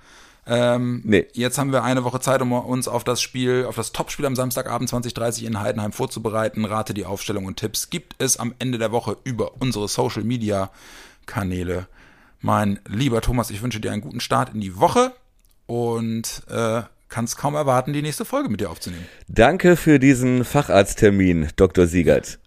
[0.45, 1.25] Ähm, nee.
[1.33, 4.35] Jetzt haben wir eine Woche Zeit, um uns auf das Spiel, auf das Topspiel am
[4.35, 6.65] Samstagabend 2030 in Heidenheim vorzubereiten.
[6.65, 10.69] Rate die Aufstellung und Tipps gibt es am Ende der Woche über unsere Social Media
[11.25, 11.87] Kanäle.
[12.41, 15.13] Mein lieber Thomas, ich wünsche dir einen guten Start in die Woche
[15.65, 19.05] und äh, kann es kaum erwarten, die nächste Folge mit dir aufzunehmen.
[19.27, 21.87] Danke für diesen Facharzttermin, Dr.
[21.87, 22.39] Siegert.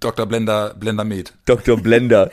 [0.00, 0.26] Dr.
[0.26, 1.32] Blender, Blender Med.
[1.44, 1.76] Dr.
[1.76, 2.30] Blender.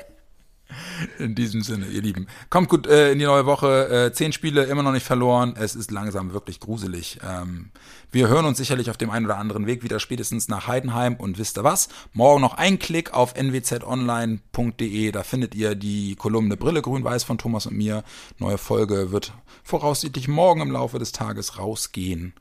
[1.19, 2.27] In diesem Sinne, ihr Lieben.
[2.49, 3.89] Kommt gut äh, in die neue Woche.
[3.89, 5.55] Äh, zehn Spiele immer noch nicht verloren.
[5.57, 7.19] Es ist langsam wirklich gruselig.
[7.27, 7.71] Ähm,
[8.11, 11.15] wir hören uns sicherlich auf dem einen oder anderen Weg wieder spätestens nach Heidenheim.
[11.15, 11.89] Und wisst ihr was?
[12.13, 15.11] Morgen noch ein Klick auf nwzonline.de.
[15.11, 18.03] Da findet ihr die Kolumne Brille grün-weiß von Thomas und mir.
[18.37, 22.33] Neue Folge wird voraussichtlich morgen im Laufe des Tages rausgehen.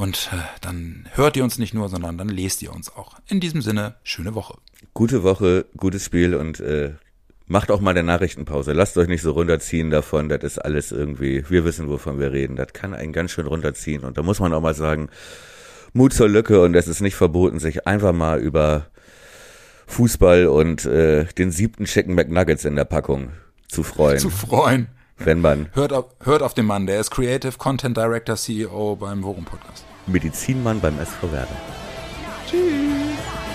[0.00, 3.16] Und äh, dann hört ihr uns nicht nur, sondern dann lest ihr uns auch.
[3.28, 4.56] In diesem Sinne, schöne Woche.
[4.94, 6.94] Gute Woche, gutes Spiel und äh,
[7.50, 8.72] Macht auch mal eine Nachrichtenpause.
[8.72, 10.28] Lasst euch nicht so runterziehen davon.
[10.28, 12.54] Das ist alles irgendwie, wir wissen, wovon wir reden.
[12.54, 14.04] Das kann einen ganz schön runterziehen.
[14.04, 15.08] Und da muss man auch mal sagen,
[15.92, 18.86] Mut zur Lücke und es ist nicht verboten, sich einfach mal über
[19.88, 23.32] Fußball und äh, den siebten Chicken McNuggets in der Packung
[23.66, 24.18] zu freuen.
[24.20, 24.86] Zu freuen.
[25.18, 25.70] Wenn man.
[25.72, 29.84] Hört auf, hört auf den Mann, der ist Creative Content Director CEO beim Worum Podcast.
[30.10, 31.56] Medizinmann beim SV Werder.
[32.48, 33.49] Tschüss.